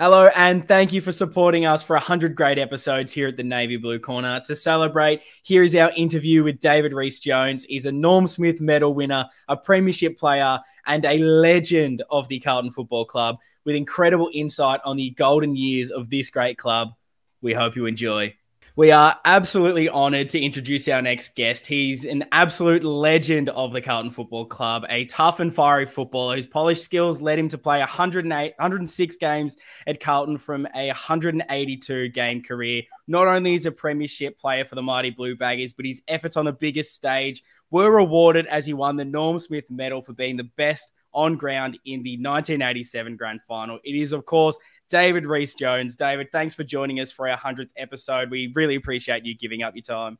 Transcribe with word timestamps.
Hello, 0.00 0.28
and 0.34 0.66
thank 0.66 0.94
you 0.94 1.02
for 1.02 1.12
supporting 1.12 1.66
us 1.66 1.82
for 1.82 1.92
100 1.92 2.34
great 2.34 2.56
episodes 2.56 3.12
here 3.12 3.28
at 3.28 3.36
the 3.36 3.42
Navy 3.42 3.76
Blue 3.76 3.98
Corner. 3.98 4.40
To 4.46 4.56
celebrate, 4.56 5.20
here 5.42 5.62
is 5.62 5.76
our 5.76 5.92
interview 5.94 6.42
with 6.42 6.58
David 6.58 6.94
Rhys 6.94 7.20
Jones. 7.20 7.64
He's 7.64 7.84
a 7.84 7.92
Norm 7.92 8.26
Smith 8.26 8.62
medal 8.62 8.94
winner, 8.94 9.26
a 9.46 9.58
premiership 9.58 10.16
player, 10.16 10.58
and 10.86 11.04
a 11.04 11.18
legend 11.18 12.02
of 12.08 12.28
the 12.28 12.40
Carlton 12.40 12.70
Football 12.70 13.04
Club 13.04 13.40
with 13.66 13.76
incredible 13.76 14.30
insight 14.32 14.80
on 14.86 14.96
the 14.96 15.10
golden 15.10 15.54
years 15.54 15.90
of 15.90 16.08
this 16.08 16.30
great 16.30 16.56
club. 16.56 16.94
We 17.42 17.52
hope 17.52 17.76
you 17.76 17.84
enjoy. 17.84 18.34
We 18.76 18.92
are 18.92 19.18
absolutely 19.24 19.88
honoured 19.88 20.28
to 20.28 20.40
introduce 20.40 20.86
our 20.86 21.02
next 21.02 21.34
guest. 21.34 21.66
He's 21.66 22.04
an 22.04 22.24
absolute 22.30 22.84
legend 22.84 23.48
of 23.48 23.72
the 23.72 23.80
Carlton 23.80 24.12
Football 24.12 24.46
Club, 24.46 24.84
a 24.88 25.06
tough 25.06 25.40
and 25.40 25.52
fiery 25.52 25.86
footballer 25.86 26.36
whose 26.36 26.46
polished 26.46 26.84
skills 26.84 27.20
led 27.20 27.40
him 27.40 27.48
to 27.48 27.58
play 27.58 27.80
108, 27.80 28.54
106 28.56 29.16
games 29.16 29.56
at 29.88 29.98
Carlton 29.98 30.38
from 30.38 30.68
a 30.76 30.86
182 30.86 32.08
game 32.10 32.42
career. 32.44 32.82
Not 33.08 33.26
only 33.26 33.54
is 33.54 33.66
a 33.66 33.72
premiership 33.72 34.38
player 34.38 34.64
for 34.64 34.76
the 34.76 34.82
mighty 34.82 35.10
Blue 35.10 35.34
Baggers, 35.34 35.72
but 35.72 35.84
his 35.84 36.00
efforts 36.06 36.36
on 36.36 36.44
the 36.44 36.52
biggest 36.52 36.94
stage 36.94 37.42
were 37.72 37.90
rewarded 37.90 38.46
as 38.46 38.66
he 38.66 38.72
won 38.72 38.94
the 38.94 39.04
Norm 39.04 39.40
Smith 39.40 39.68
Medal 39.68 40.00
for 40.00 40.12
being 40.12 40.36
the 40.36 40.48
best 40.56 40.92
on 41.12 41.36
ground 41.36 41.76
in 41.84 42.04
the 42.04 42.16
1987 42.16 43.16
grand 43.16 43.42
final. 43.42 43.80
It 43.82 43.96
is, 43.96 44.12
of 44.12 44.24
course, 44.26 44.56
David 44.90 45.24
Rhys 45.24 45.54
Jones. 45.54 45.96
David, 45.96 46.30
thanks 46.32 46.54
for 46.54 46.64
joining 46.64 47.00
us 47.00 47.10
for 47.10 47.28
our 47.28 47.38
100th 47.38 47.70
episode. 47.76 48.30
We 48.30 48.52
really 48.54 48.74
appreciate 48.74 49.24
you 49.24 49.36
giving 49.36 49.62
up 49.62 49.74
your 49.74 49.82
time. 49.82 50.18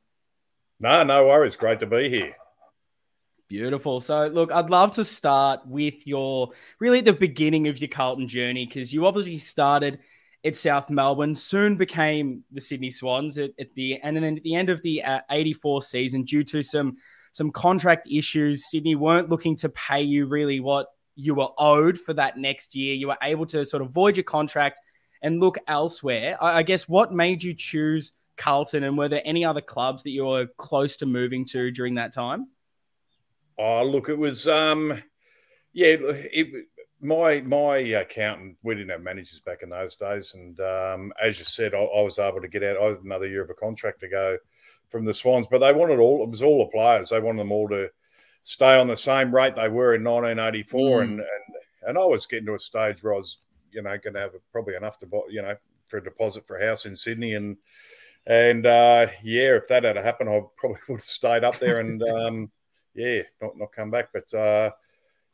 No, 0.78 1.02
no 1.02 1.26
worries. 1.26 1.56
Great 1.56 1.80
to 1.80 1.86
be 1.86 2.08
here. 2.08 2.36
Beautiful. 3.48 4.00
So, 4.00 4.28
look, 4.28 4.52
I'd 4.52 4.70
love 4.70 4.92
to 4.92 5.04
start 5.04 5.66
with 5.66 6.06
your 6.06 6.52
really 6.78 7.00
the 7.00 7.12
beginning 7.12 7.66
of 7.66 7.80
your 7.80 7.88
Carlton 7.88 8.28
journey 8.28 8.64
because 8.64 8.92
you 8.92 9.06
obviously 9.06 9.38
started 9.38 9.98
at 10.44 10.54
South 10.56 10.88
Melbourne, 10.88 11.34
soon 11.34 11.76
became 11.76 12.44
the 12.52 12.60
Sydney 12.60 12.90
Swans 12.90 13.38
at, 13.38 13.50
at 13.58 13.74
the 13.74 14.00
and 14.02 14.16
then 14.16 14.36
at 14.36 14.42
the 14.42 14.54
end 14.54 14.70
of 14.70 14.80
the 14.82 15.02
uh, 15.02 15.20
84 15.30 15.82
season, 15.82 16.22
due 16.22 16.44
to 16.44 16.62
some 16.62 16.96
some 17.32 17.50
contract 17.50 18.08
issues. 18.10 18.70
Sydney 18.70 18.94
weren't 18.94 19.28
looking 19.28 19.56
to 19.56 19.68
pay 19.68 20.02
you 20.02 20.26
really 20.26 20.60
what 20.60 20.86
you 21.20 21.34
were 21.34 21.48
owed 21.58 21.98
for 21.98 22.14
that 22.14 22.38
next 22.38 22.74
year. 22.74 22.94
You 22.94 23.08
were 23.08 23.18
able 23.22 23.46
to 23.46 23.64
sort 23.64 23.82
of 23.82 23.90
void 23.90 24.16
your 24.16 24.24
contract 24.24 24.80
and 25.22 25.40
look 25.40 25.58
elsewhere. 25.68 26.42
I, 26.42 26.62
guess 26.62 26.88
what 26.88 27.12
made 27.12 27.42
you 27.42 27.54
choose 27.54 28.12
Carlton, 28.36 28.84
and 28.84 28.96
were 28.96 29.08
there 29.08 29.22
any 29.24 29.44
other 29.44 29.60
clubs 29.60 30.02
that 30.04 30.10
you 30.10 30.24
were 30.24 30.46
close 30.56 30.96
to 30.96 31.06
moving 31.06 31.44
to 31.46 31.70
during 31.70 31.94
that 31.96 32.12
time? 32.12 32.48
Oh, 33.58 33.84
look, 33.84 34.08
it 34.08 34.18
was 34.18 34.48
um, 34.48 35.02
yeah, 35.72 35.96
it, 36.00 36.66
my 37.00 37.42
my 37.42 37.76
accountant. 37.76 38.56
We 38.62 38.74
didn't 38.74 38.90
have 38.90 39.02
managers 39.02 39.40
back 39.40 39.62
in 39.62 39.68
those 39.68 39.96
days, 39.96 40.34
and 40.34 40.58
um, 40.60 41.12
as 41.22 41.38
you 41.38 41.44
said, 41.44 41.74
I, 41.74 41.78
I 41.78 42.02
was 42.02 42.18
able 42.18 42.40
to 42.40 42.48
get 42.48 42.62
out. 42.62 42.78
I 42.78 42.86
had 42.86 43.00
another 43.04 43.28
year 43.28 43.42
of 43.42 43.50
a 43.50 43.54
contract 43.54 44.00
to 44.00 44.08
go 44.08 44.38
from 44.88 45.04
the 45.04 45.14
Swans, 45.14 45.46
but 45.46 45.58
they 45.58 45.74
wanted 45.74 45.98
all. 45.98 46.22
It 46.22 46.30
was 46.30 46.42
all 46.42 46.64
the 46.64 46.70
players. 46.70 47.10
They 47.10 47.20
wanted 47.20 47.40
them 47.40 47.52
all 47.52 47.68
to 47.68 47.90
stay 48.42 48.78
on 48.78 48.88
the 48.88 48.96
same 48.96 49.34
rate 49.34 49.56
they 49.56 49.68
were 49.68 49.94
in 49.94 50.04
1984, 50.04 50.98
mm. 50.98 51.02
and, 51.02 51.10
and 51.12 51.26
and 51.82 51.98
I 51.98 52.04
was 52.04 52.26
getting 52.26 52.46
to 52.46 52.54
a 52.54 52.58
stage 52.58 53.02
where 53.02 53.14
I 53.14 53.18
was, 53.18 53.38
you 53.72 53.82
know, 53.82 53.96
going 53.98 54.14
to 54.14 54.20
have 54.20 54.32
probably 54.52 54.76
enough 54.76 54.98
to, 54.98 55.06
buy, 55.06 55.20
you 55.30 55.42
know, 55.42 55.56
for 55.88 55.96
a 55.96 56.04
deposit 56.04 56.46
for 56.46 56.56
a 56.56 56.66
house 56.66 56.86
in 56.86 56.94
Sydney, 56.94 57.34
and 57.34 57.56
and 58.26 58.66
uh, 58.66 59.06
yeah, 59.22 59.56
if 59.56 59.68
that 59.68 59.84
had 59.84 59.96
happened, 59.96 60.30
I 60.30 60.42
probably 60.56 60.80
would 60.88 61.00
have 61.00 61.04
stayed 61.04 61.44
up 61.44 61.58
there 61.58 61.80
and 61.80 62.02
um, 62.08 62.50
yeah, 62.94 63.22
not 63.40 63.56
not 63.56 63.72
come 63.72 63.90
back. 63.90 64.10
But 64.12 64.32
uh, 64.34 64.70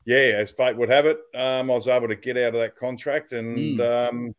yeah, 0.05 0.37
as 0.37 0.53
fate 0.53 0.77
would 0.77 0.91
have 0.91 1.07
it, 1.07 1.19
um, 1.35 1.71
I 1.71 1.75
was 1.75 1.89
able 1.89 2.09
to 2.09 2.17
get 2.17 2.37
out 2.37 2.55
of 2.55 2.61
that 2.61 2.77
contract 2.77 3.33
and. 3.33 3.79
Mm. 3.79 4.09
Um, 4.09 4.35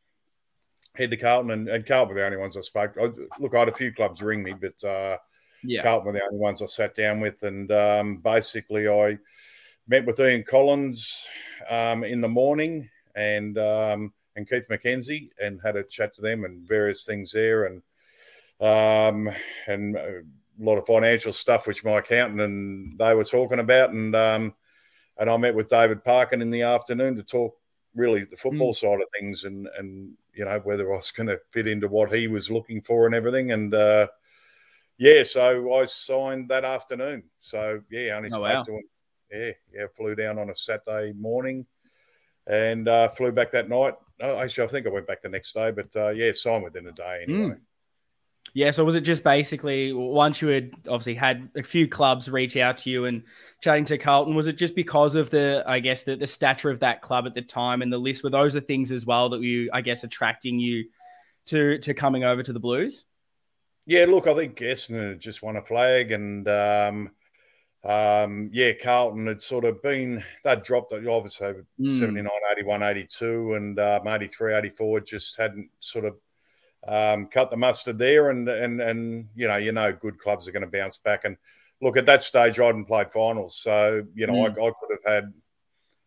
head 0.97 1.11
to 1.11 1.17
Carlton, 1.17 1.51
and, 1.51 1.69
and 1.69 1.85
Carlton 1.85 2.15
were 2.15 2.19
the 2.19 2.25
only 2.25 2.37
ones 2.37 2.57
I 2.57 2.61
spoke. 2.61 2.95
I, 2.99 3.11
look, 3.39 3.53
I 3.53 3.59
had 3.59 3.69
a 3.69 3.73
few 3.73 3.93
clubs 3.93 4.23
ring 4.23 4.41
me, 4.41 4.53
but 4.59 4.83
uh, 4.83 5.17
yeah. 5.67 5.83
Carlton 5.83 6.07
were 6.07 6.13
the 6.13 6.25
only 6.25 6.37
ones 6.37 6.61
I 6.61 6.65
sat 6.65 6.95
down 6.95 7.19
with, 7.19 7.43
and 7.43 7.71
um, 7.71 8.17
basically 8.17 8.87
I 8.87 9.17
met 9.87 10.05
with 10.05 10.19
Ian 10.19 10.43
Collins 10.43 11.27
um, 11.69 12.03
in 12.03 12.21
the 12.21 12.27
morning 12.27 12.89
and 13.15 13.57
um, 13.57 14.13
and 14.35 14.49
Keith 14.49 14.67
McKenzie, 14.69 15.29
and 15.41 15.59
had 15.63 15.75
a 15.75 15.83
chat 15.83 16.13
to 16.15 16.21
them 16.21 16.45
and 16.45 16.67
various 16.67 17.05
things 17.05 17.31
there, 17.31 17.65
and 17.65 17.81
um, 18.61 19.29
and 19.67 19.95
a 19.97 20.23
lot 20.59 20.77
of 20.77 20.87
financial 20.87 21.33
stuff 21.33 21.67
which 21.67 21.83
my 21.83 21.99
accountant 21.99 22.41
and 22.41 22.97
they 22.97 23.13
were 23.13 23.23
talking 23.23 23.59
about, 23.59 23.91
and 23.91 24.15
um, 24.15 24.53
and 25.17 25.29
I 25.29 25.37
met 25.37 25.55
with 25.55 25.69
David 25.69 26.03
Parkin 26.03 26.41
in 26.41 26.49
the 26.49 26.61
afternoon 26.61 27.15
to 27.15 27.23
talk 27.23 27.57
really 27.95 28.23
the 28.23 28.37
football 28.37 28.73
mm. 28.73 28.77
side 28.77 29.01
of 29.01 29.07
things 29.19 29.43
and 29.43 29.67
and 29.77 30.13
you 30.33 30.45
know 30.45 30.61
whether 30.63 30.93
I 30.93 30.97
was 30.97 31.11
going 31.11 31.27
to 31.27 31.39
fit 31.51 31.67
into 31.67 31.87
what 31.87 32.13
he 32.13 32.27
was 32.27 32.51
looking 32.51 32.81
for 32.81 33.07
and 33.07 33.15
everything 33.15 33.51
and 33.51 33.73
uh, 33.73 34.07
yeah 34.97 35.23
so 35.23 35.73
I 35.73 35.85
signed 35.85 36.49
that 36.49 36.63
afternoon 36.63 37.23
so 37.39 37.81
yeah 37.89 38.15
only 38.15 38.29
oh, 38.33 38.41
wow. 38.41 38.63
to 38.63 38.71
him 38.71 38.83
yeah 39.31 39.51
yeah 39.73 39.85
flew 39.95 40.15
down 40.15 40.39
on 40.39 40.49
a 40.49 40.55
Saturday 40.55 41.13
morning 41.13 41.65
and 42.47 42.87
uh, 42.87 43.09
flew 43.09 43.31
back 43.31 43.51
that 43.51 43.69
night 43.69 43.95
oh, 44.21 44.39
actually 44.39 44.65
I 44.65 44.67
think 44.67 44.87
I 44.87 44.89
went 44.89 45.07
back 45.07 45.21
the 45.21 45.29
next 45.29 45.53
day 45.53 45.71
but 45.71 45.95
uh, 45.95 46.09
yeah 46.09 46.31
signed 46.31 46.63
within 46.63 46.87
a 46.87 46.91
day 46.91 47.23
anyway. 47.27 47.55
Mm. 47.55 47.59
Yeah, 48.53 48.71
so 48.71 48.83
was 48.85 48.95
it 48.95 49.01
just 49.01 49.23
basically 49.23 49.93
once 49.93 50.41
you 50.41 50.47
had 50.47 50.71
obviously 50.87 51.15
had 51.15 51.49
a 51.55 51.63
few 51.63 51.87
clubs 51.87 52.29
reach 52.29 52.55
out 52.57 52.77
to 52.79 52.89
you 52.89 53.05
and 53.05 53.23
chatting 53.61 53.85
to 53.85 53.97
Carlton, 53.97 54.35
was 54.35 54.47
it 54.47 54.57
just 54.57 54.75
because 54.75 55.15
of 55.15 55.29
the 55.29 55.63
I 55.67 55.79
guess 55.79 56.03
the, 56.03 56.15
the 56.15 56.27
stature 56.27 56.69
of 56.69 56.79
that 56.79 57.01
club 57.01 57.27
at 57.27 57.35
the 57.35 57.41
time 57.41 57.81
and 57.81 57.91
the 57.91 57.97
list? 57.97 58.23
Were 58.23 58.29
those 58.29 58.53
the 58.53 58.61
things 58.61 58.91
as 58.91 59.05
well 59.05 59.29
that 59.29 59.41
you 59.41 59.69
I 59.73 59.81
guess 59.81 60.03
attracting 60.03 60.59
you 60.59 60.85
to 61.47 61.77
to 61.79 61.93
coming 61.93 62.23
over 62.23 62.41
to 62.43 62.53
the 62.53 62.59
Blues? 62.59 63.05
Yeah, 63.87 64.03
look, 64.05 64.27
I 64.27 64.35
think 64.35 64.57
Essendon 64.57 65.11
had 65.11 65.19
just 65.21 65.41
won 65.41 65.55
a 65.55 65.63
flag 65.63 66.11
and 66.11 66.45
um, 66.49 67.11
um, 67.85 68.49
yeah, 68.51 68.73
Carlton 68.73 69.27
had 69.27 69.41
sort 69.41 69.63
of 69.63 69.81
been, 69.81 70.21
they'd 70.43 70.61
dropped 70.61 70.91
it 70.91 71.07
obviously 71.07 71.53
mm. 71.79 71.89
79, 71.89 72.29
81, 72.51 72.83
82, 72.83 73.53
and 73.53 73.79
um, 73.79 74.05
83, 74.05 74.55
84 74.55 74.99
just 74.99 75.37
hadn't 75.37 75.69
sort 75.79 76.03
of 76.03 76.17
um, 76.85 77.27
cut 77.27 77.49
the 77.49 77.55
mustard 77.55 77.97
there, 77.97 78.29
and 78.29 78.47
and 78.49 78.81
and 78.81 79.29
you 79.35 79.47
know, 79.47 79.55
you 79.55 79.71
know, 79.71 79.93
good 79.93 80.19
clubs 80.19 80.47
are 80.47 80.51
going 80.51 80.69
to 80.69 80.77
bounce 80.77 80.97
back. 80.97 81.23
And 81.23 81.37
look, 81.81 81.95
at 81.95 82.05
that 82.05 82.21
stage, 82.21 82.59
I 82.59 82.65
hadn't 82.65 82.85
played 82.85 83.11
finals, 83.11 83.55
so 83.57 84.05
you 84.13 84.27
know, 84.27 84.33
mm. 84.33 84.49
I, 84.49 84.67
I, 84.67 84.71
could 84.79 84.91
have 84.91 85.13
had 85.13 85.33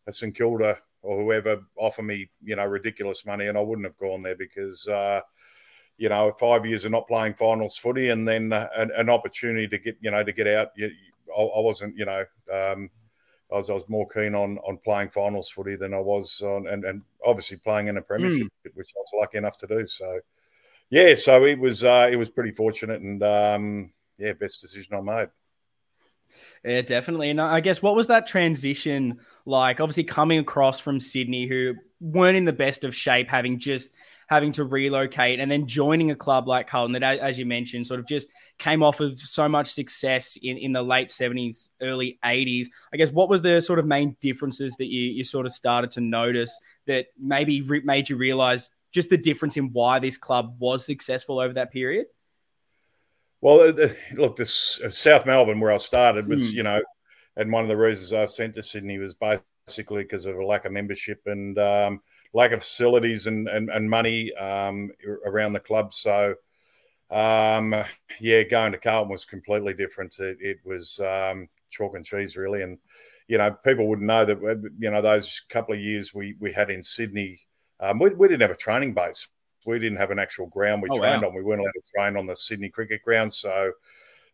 a 0.07 0.13
St 0.13 0.35
Kilda 0.35 0.79
or 1.03 1.23
whoever 1.23 1.63
offer 1.79 2.03
me, 2.03 2.31
you 2.45 2.57
know, 2.57 2.67
ridiculous 2.67 3.25
money, 3.25 3.47
and 3.47 3.57
I 3.57 3.63
wouldn't 3.63 3.87
have 3.87 3.97
gone 3.97 4.23
there 4.23 4.37
because. 4.37 4.87
Uh, 4.87 5.23
you 6.01 6.09
know, 6.09 6.33
five 6.33 6.65
years 6.65 6.87
of 6.87 6.93
not 6.93 7.07
playing 7.07 7.35
finals 7.35 7.77
footy, 7.77 8.09
and 8.09 8.27
then 8.27 8.55
uh, 8.55 8.69
an, 8.75 8.91
an, 8.97 9.11
opportunity 9.11 9.69
to 9.69 9.77
get, 9.77 9.99
you 10.01 10.11
know, 10.11 10.25
to 10.25 10.33
get 10.33 10.47
out. 10.47 10.71
You, 10.75 10.91
I, 11.37 11.43
I, 11.43 11.61
wasn't, 11.61 11.95
you 11.95 12.07
know, 12.07 12.25
um, 12.51 12.89
I 13.53 13.59
was, 13.59 13.69
I 13.69 13.75
was 13.75 13.87
more 13.87 14.09
keen 14.09 14.35
on 14.35 14.57
on 14.67 14.79
playing 14.79 15.11
finals 15.11 15.51
footy 15.51 15.77
than 15.77 15.93
I 15.93 16.01
was 16.01 16.41
on, 16.41 16.69
and, 16.69 16.87
and 16.87 17.03
obviously 17.23 17.59
playing 17.59 17.89
in 17.89 17.99
a 17.99 18.01
premiership, 18.03 18.47
mm. 18.47 18.71
which 18.73 18.93
I 18.97 18.99
was 18.99 19.11
lucky 19.21 19.37
enough 19.37 19.59
to 19.59 19.67
do. 19.67 19.87
So, 19.87 20.21
yeah, 20.89 21.15
so 21.17 21.45
it 21.45 21.59
was 21.59 21.85
uh, 21.85 22.09
it 22.11 22.17
was 22.17 22.31
pretty 22.31 22.53
fortunate, 22.53 23.03
and 23.03 23.23
um, 23.23 23.93
yeah, 24.17 24.33
best 24.33 24.63
decision 24.63 24.97
I 24.97 25.01
made. 25.03 25.29
Yeah, 26.65 26.81
definitely. 26.81 27.29
And 27.29 27.43
I 27.43 27.61
guess 27.61 27.83
what 27.83 27.95
was 27.95 28.07
that 28.07 28.27
transition 28.27 29.21
like? 29.45 29.81
Obviously, 29.81 30.05
coming 30.05 30.39
across 30.39 30.81
from 30.81 30.99
Sydney, 30.99 31.47
who 31.47 31.75
weren't 32.01 32.37
in 32.37 32.45
the 32.45 32.53
best 32.53 32.85
of 32.85 32.95
shape, 32.95 33.29
having 33.29 33.59
just 33.59 33.89
having 34.29 34.53
to 34.53 34.65
relocate, 34.65 35.41
and 35.41 35.51
then 35.51 35.67
joining 35.67 36.13
a 36.13 36.15
club 36.15 36.47
like 36.47 36.69
Carlton 36.69 36.93
that, 36.93 37.19
as 37.19 37.39
you 37.39 37.45
mentioned, 37.45 37.87
sort 37.87 37.99
of 37.99 38.07
just 38.07 38.29
came 38.59 38.83
off 38.83 39.01
of 39.01 39.19
so 39.19 39.49
much 39.49 39.73
success 39.73 40.39
in, 40.41 40.57
in 40.57 40.73
the 40.73 40.83
late 40.83 41.11
seventies, 41.11 41.69
early 41.83 42.19
eighties. 42.25 42.71
I 42.93 42.97
guess 42.97 43.11
what 43.11 43.29
was 43.29 43.43
the 43.43 43.61
sort 43.61 43.79
of 43.79 43.87
main 43.87 44.17
differences 44.21 44.77
that 44.77 44.87
you 44.87 45.03
you 45.03 45.25
sort 45.25 45.47
of 45.47 45.53
started 45.53 45.91
to 45.93 46.01
notice 46.01 46.59
that 46.87 47.07
maybe 47.19 47.63
re- 47.63 47.83
made 47.85 48.09
you 48.09 48.17
realize 48.17 48.71
just 48.93 49.11
the 49.11 49.19
difference 49.19 49.57
in 49.57 49.73
why 49.73 49.99
this 49.99 50.17
club 50.17 50.57
was 50.59 50.85
successful 50.85 51.39
over 51.39 51.55
that 51.55 51.73
period? 51.73 52.07
Well, 53.41 53.73
look, 54.15 54.37
this 54.37 54.81
uh, 54.85 54.91
South 54.91 55.27
Melbourne, 55.27 55.61
where 55.61 55.73
I 55.73 55.79
started, 55.79 56.29
was 56.29 56.53
mm. 56.53 56.57
you 56.57 56.63
know, 56.63 56.83
and 57.37 57.51
one 57.51 57.63
of 57.63 57.69
the 57.69 57.77
reasons 57.77 58.13
I 58.13 58.27
sent 58.27 58.55
to 58.55 58.63
Sydney 58.63 58.99
was 58.99 59.15
basically 59.71 60.03
because 60.03 60.27
of 60.27 60.37
a 60.37 60.45
lack 60.45 60.65
of 60.65 60.73
membership 60.73 61.21
and 61.27 61.59
um, 61.59 62.01
lack 62.33 62.53
of 62.53 62.63
facilities 62.63 63.27
and 63.27 63.49
and, 63.49 63.71
and 63.71 63.89
money 63.89 64.35
um, 64.35 64.91
around 65.25 65.53
the 65.53 65.61
club. 65.61 65.95
So, 65.95 66.35
um, 67.11 67.75
yeah, 68.21 68.43
going 68.43 68.73
to 68.73 68.79
Carlton 68.79 69.11
was 69.11 69.25
completely 69.25 69.75
different. 69.75 70.19
It, 70.19 70.39
it 70.41 70.59
was 70.65 71.01
um, 71.01 71.49
chalk 71.71 71.95
and 71.95 72.05
cheese, 72.05 72.37
really, 72.37 72.63
and 72.63 72.79
you 73.29 73.39
know, 73.39 73.53
people 73.65 73.87
wouldn't 73.87 74.09
know 74.09 74.25
that. 74.25 74.71
You 74.79 74.91
know, 74.91 75.03
those 75.03 75.41
couple 75.49 75.75
of 75.75 75.81
years 75.81 76.15
we 76.15 76.35
we 76.41 76.53
had 76.53 76.71
in 76.71 76.83
Sydney 76.83 77.41
um, 77.81 77.99
we, 77.99 78.11
we, 78.11 78.29
didn't 78.29 78.43
have 78.43 78.51
a 78.51 78.57
training 78.57 78.95
base. 78.95 79.27
We 79.67 79.79
didn't 79.79 79.99
have 79.99 80.11
an 80.11 80.19
actual 80.19 80.47
ground 80.47 80.83
we 80.83 80.89
oh, 80.93 80.99
trained 80.99 81.23
wow. 81.23 81.29
on. 81.29 81.35
We 81.35 81.43
weren't 81.43 81.61
allowed 81.61 81.73
to 81.75 81.93
train 81.95 82.17
on 82.17 82.27
the 82.27 82.37
Sydney 82.37 82.69
cricket 82.69 83.03
ground. 83.03 83.33
So 83.33 83.73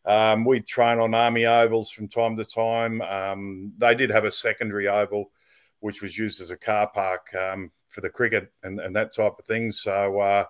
um, 0.07 0.45
we'd 0.45 0.67
train 0.67 0.99
on 0.99 1.15
army 1.15 1.47
ovals 1.47 1.91
from 1.91 2.09
time 2.09 2.37
to 2.37 2.45
time. 2.45 3.03
Um, 3.03 3.73
they 3.79 3.95
did 3.95 4.11
have 4.11 4.25
a 4.25 4.31
secondary 4.31 4.89
oval, 4.89 5.31
which 5.81 6.01
was 6.03 6.17
used 6.17 6.41
as 6.41 6.51
a 6.51 6.57
car 6.57 6.89
park 6.95 7.27
um, 7.35 7.71
for 7.89 8.01
the 8.01 8.11
cricket 8.11 8.53
and, 8.63 8.79
and 8.81 8.95
that 8.95 9.13
type 9.13 9.35
of 9.39 9.45
thing. 9.45 9.71
So 9.71 10.21
uh, 10.21 10.45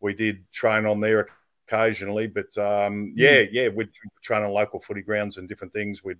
we 0.00 0.14
did 0.14 0.50
train 0.52 0.84
on 0.84 1.00
there 1.00 1.26
occasionally, 1.66 2.26
but 2.26 2.56
um, 2.58 3.12
yeah, 3.16 3.42
mm. 3.42 3.48
yeah, 3.52 3.68
we'd 3.68 3.90
train 4.22 4.42
on 4.42 4.50
local 4.50 4.80
footy 4.80 5.02
grounds 5.02 5.38
and 5.38 5.48
different 5.48 5.72
things. 5.72 6.04
We'd, 6.04 6.18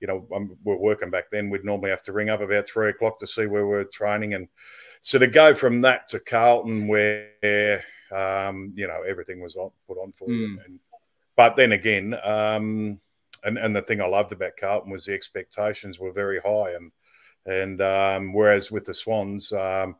you 0.00 0.06
know, 0.06 0.26
um, 0.34 0.56
we're 0.62 0.76
working 0.76 1.10
back 1.10 1.30
then. 1.30 1.50
We'd 1.50 1.64
normally 1.64 1.90
have 1.90 2.04
to 2.04 2.12
ring 2.12 2.30
up 2.30 2.40
about 2.40 2.68
three 2.68 2.90
o'clock 2.90 3.18
to 3.18 3.26
see 3.26 3.46
where 3.46 3.66
we 3.66 3.70
we're 3.70 3.84
training, 3.84 4.34
and 4.34 4.48
so 5.00 5.18
to 5.18 5.26
go 5.26 5.54
from 5.54 5.80
that 5.80 6.06
to 6.08 6.20
Carlton, 6.20 6.86
where 6.86 7.82
um, 8.12 8.72
you 8.76 8.86
know 8.86 9.02
everything 9.06 9.40
was 9.40 9.56
on, 9.56 9.70
put 9.88 9.98
on 9.98 10.12
for 10.12 10.28
mm. 10.28 10.38
you, 10.38 10.60
and, 10.64 10.78
but 11.38 11.54
then 11.54 11.70
again, 11.70 12.16
um, 12.24 12.98
and 13.44 13.58
and 13.58 13.74
the 13.74 13.82
thing 13.82 14.00
I 14.00 14.08
loved 14.08 14.32
about 14.32 14.56
Carlton 14.58 14.90
was 14.90 15.04
the 15.04 15.14
expectations 15.14 16.00
were 16.00 16.10
very 16.10 16.40
high, 16.40 16.72
and 16.72 16.90
and 17.46 17.80
um, 17.80 18.32
whereas 18.32 18.72
with 18.72 18.84
the 18.84 18.92
Swans, 18.92 19.52
um, 19.52 19.94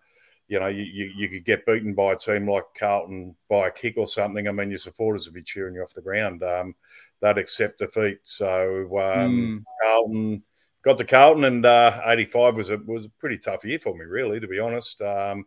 you 0.49 0.59
know, 0.59 0.67
you, 0.67 0.83
you, 0.83 1.13
you, 1.17 1.29
could 1.29 1.45
get 1.45 1.65
beaten 1.65 1.95
by 1.95 2.15
a 2.15 2.17
team 2.17 2.51
like 2.51 2.65
Carlton 2.77 3.37
by 3.49 3.69
a 3.69 3.71
kick 3.71 3.95
or 3.97 4.09
something. 4.09 4.49
I 4.49 4.53
mean, 4.53 4.71
your 4.71 4.81
supporters 4.81 5.27
would 5.27 5.35
be 5.35 5.45
cheering 5.45 5.77
you 5.77 5.83
off 5.83 5.95
the 5.95 6.03
ground. 6.03 6.43
Um, 6.43 6.75
they'd 7.21 7.39
accept 7.39 7.79
defeat. 7.79 8.19
So 8.25 8.99
um, 8.99 9.31
mm. 9.31 9.65
Carlton 9.81 10.43
got 10.83 10.99
to 10.99 11.05
Carlton, 11.05 11.45
and 11.45 11.65
uh, 11.65 12.01
'85 12.05 12.57
was 12.57 12.71
a 12.71 12.79
was 12.79 13.05
a 13.07 13.11
pretty 13.21 13.39
tough 13.39 13.65
year 13.65 13.79
for 13.79 13.97
me, 13.97 14.07
really, 14.07 14.41
to 14.41 14.49
be 14.49 14.59
honest. 14.59 15.01
Um, 15.03 15.47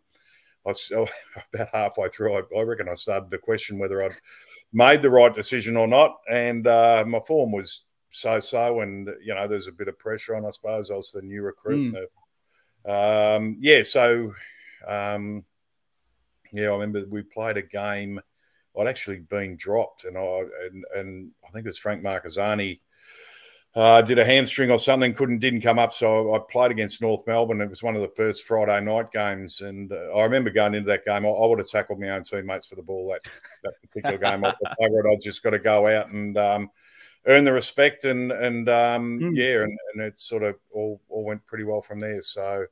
I 0.66 0.74
about 1.54 1.70
halfway 1.74 2.10
through. 2.10 2.36
I, 2.36 2.42
I, 2.58 2.62
reckon 2.62 2.90
I 2.90 2.94
started 2.94 3.32
to 3.32 3.38
question 3.38 3.80
whether 3.80 4.04
I'd 4.04 4.16
made 4.74 5.02
the 5.02 5.10
right 5.10 5.34
decision 5.34 5.76
or 5.78 5.88
not, 5.88 6.18
and 6.30 6.68
uh, 6.68 7.04
my 7.08 7.20
form 7.20 7.52
was 7.52 7.86
so-so, 8.10 8.82
and 8.82 9.10
you 9.24 9.34
know, 9.34 9.48
there's 9.48 9.68
a 9.68 9.72
bit 9.72 9.88
of 9.88 9.98
pressure 9.98 10.36
on. 10.36 10.46
I 10.46 10.52
suppose 10.52 10.92
I 10.92 10.96
was 10.96 11.12
the 11.12 11.22
new 11.22 11.42
recruit. 11.42 11.94
Mm. 11.94 12.08
The, 12.86 13.38
um, 13.38 13.58
yeah, 13.60 13.84
so 13.84 14.34
um, 14.88 15.44
yeah, 16.52 16.68
I 16.68 16.74
remember 16.74 17.06
we 17.10 17.24
played 17.24 17.58
a 17.58 17.62
game. 17.62 18.20
I'd 18.80 18.88
actually 18.88 19.20
been 19.20 19.58
dropped, 19.58 20.06
and 20.06 20.18
I 20.18 20.42
and, 20.66 20.86
and 20.96 21.32
I 21.48 21.52
think 21.52 21.66
it 21.66 21.70
was 21.70 21.78
Frank 21.78 22.04
Marchesani 22.04 22.80
uh, 23.74 24.02
did 24.02 24.20
a 24.20 24.26
hamstring 24.26 24.70
or 24.70 24.78
something, 24.78 25.14
couldn't 25.14 25.40
didn't 25.40 25.62
come 25.62 25.80
up. 25.80 25.94
So 25.94 26.36
I 26.36 26.40
played 26.50 26.72
against 26.72 27.02
North 27.02 27.26
Melbourne. 27.26 27.62
It 27.62 27.70
was 27.70 27.84
one 27.84 27.96
of 27.96 28.02
the 28.02 28.10
first 28.10 28.46
Friday 28.46 28.84
night 28.84 29.12
games, 29.12 29.62
and 29.62 29.92
uh, 29.92 30.14
I 30.18 30.24
remember 30.24 30.50
going 30.50 30.74
into 30.74 30.88
that 30.88 31.06
game. 31.06 31.26
I, 31.26 31.30
I, 31.30 31.48
would 31.48 31.60
have 31.60 31.70
tackled 31.70 32.00
my 32.00 32.10
own 32.10 32.24
teammates 32.24 32.68
for 32.68 32.76
the 32.76 32.82
ball 32.82 33.14
that 33.14 33.32
that 33.64 33.74
particular 33.82 34.18
game. 34.18 34.44
I, 34.46 34.54
I 34.82 35.18
just 35.22 35.42
got 35.42 35.52
to 35.52 35.60
go 35.60 35.88
out 35.88 36.10
and 36.10 36.38
um, 36.38 36.70
earn 37.26 37.46
the 37.46 37.54
respect, 37.54 38.04
and 38.04 38.34
and 38.34 38.68
um, 38.68 39.20
mm. 39.20 39.36
yeah, 39.36 39.64
and, 39.64 39.78
and 39.94 40.04
it 40.04 40.20
sort 40.20 40.44
of 40.44 40.58
all, 40.74 41.00
all 41.08 41.24
went 41.24 41.46
pretty 41.46 41.64
well 41.64 41.82
from 41.82 42.02
there. 42.02 42.22
So 42.22 42.66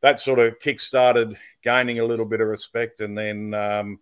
that 0.00 0.18
sort 0.18 0.40
of 0.40 0.58
kick 0.58 0.80
started 0.80 1.36
gaining 1.62 2.00
a 2.00 2.04
little 2.04 2.26
bit 2.26 2.40
of 2.40 2.48
respect, 2.48 3.00
and 3.00 3.16
then. 3.16 3.54
Um, 3.54 4.00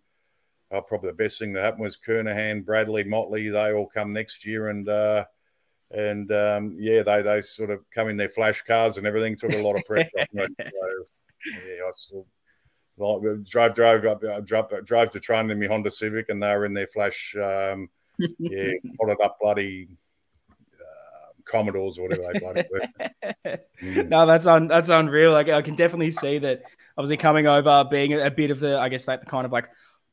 uh, 0.71 0.81
probably 0.81 1.09
the 1.09 1.15
best 1.15 1.39
thing 1.39 1.51
that 1.51 1.63
happened 1.63 1.81
was 1.81 1.97
Kernahan, 1.97 2.63
Bradley, 2.63 3.03
Motley. 3.03 3.49
They 3.49 3.73
all 3.73 3.87
come 3.87 4.13
next 4.13 4.45
year, 4.45 4.69
and 4.69 4.87
uh, 4.87 5.25
and 5.91 6.31
um, 6.31 6.75
yeah, 6.79 7.03
they 7.03 7.21
they 7.21 7.41
sort 7.41 7.71
of 7.71 7.79
come 7.89 8.09
in 8.09 8.17
their 8.17 8.29
flash 8.29 8.61
cars 8.61 8.97
and 8.97 9.07
everything. 9.07 9.35
Took 9.35 9.53
a 9.53 9.61
lot 9.61 9.77
of 9.77 9.85
pressure. 9.85 10.09
So, 11.41 11.53
yeah, 11.65 11.85
I 11.87 11.91
still 11.93 12.27
like 12.97 13.43
drove 13.43 13.73
drove 13.73 14.05
up 14.05 14.23
uh, 14.23 14.41
drove, 14.41 14.85
drove 14.85 15.09
to 15.11 15.19
train 15.19 15.49
in 15.49 15.59
my 15.59 15.67
Honda 15.67 15.91
Civic, 15.91 16.29
and 16.29 16.41
they 16.41 16.55
were 16.55 16.65
in 16.65 16.73
their 16.73 16.87
flash. 16.87 17.35
Um, 17.35 17.89
yeah, 18.39 18.73
potted 18.99 19.21
up 19.23 19.37
bloody 19.41 19.87
uh, 20.73 21.31
Commodores 21.45 21.97
or 21.97 22.09
whatever 22.09 22.23
they 22.33 22.39
bloody 22.39 22.63
were. 22.71 23.57
Mm. 23.81 24.09
No, 24.09 24.25
that's 24.25 24.45
un, 24.45 24.67
that's 24.67 24.89
unreal. 24.89 25.31
Like 25.31 25.47
I 25.47 25.61
can 25.61 25.75
definitely 25.75 26.11
see 26.11 26.39
that. 26.39 26.63
Obviously, 26.97 27.17
coming 27.17 27.47
over, 27.47 27.85
being 27.89 28.13
a, 28.13 28.25
a 28.25 28.31
bit 28.31 28.51
of 28.51 28.59
the, 28.59 28.77
I 28.77 28.89
guess, 28.89 29.07
like 29.07 29.21
the 29.21 29.25
kind 29.25 29.45
of 29.45 29.53
like 29.53 29.69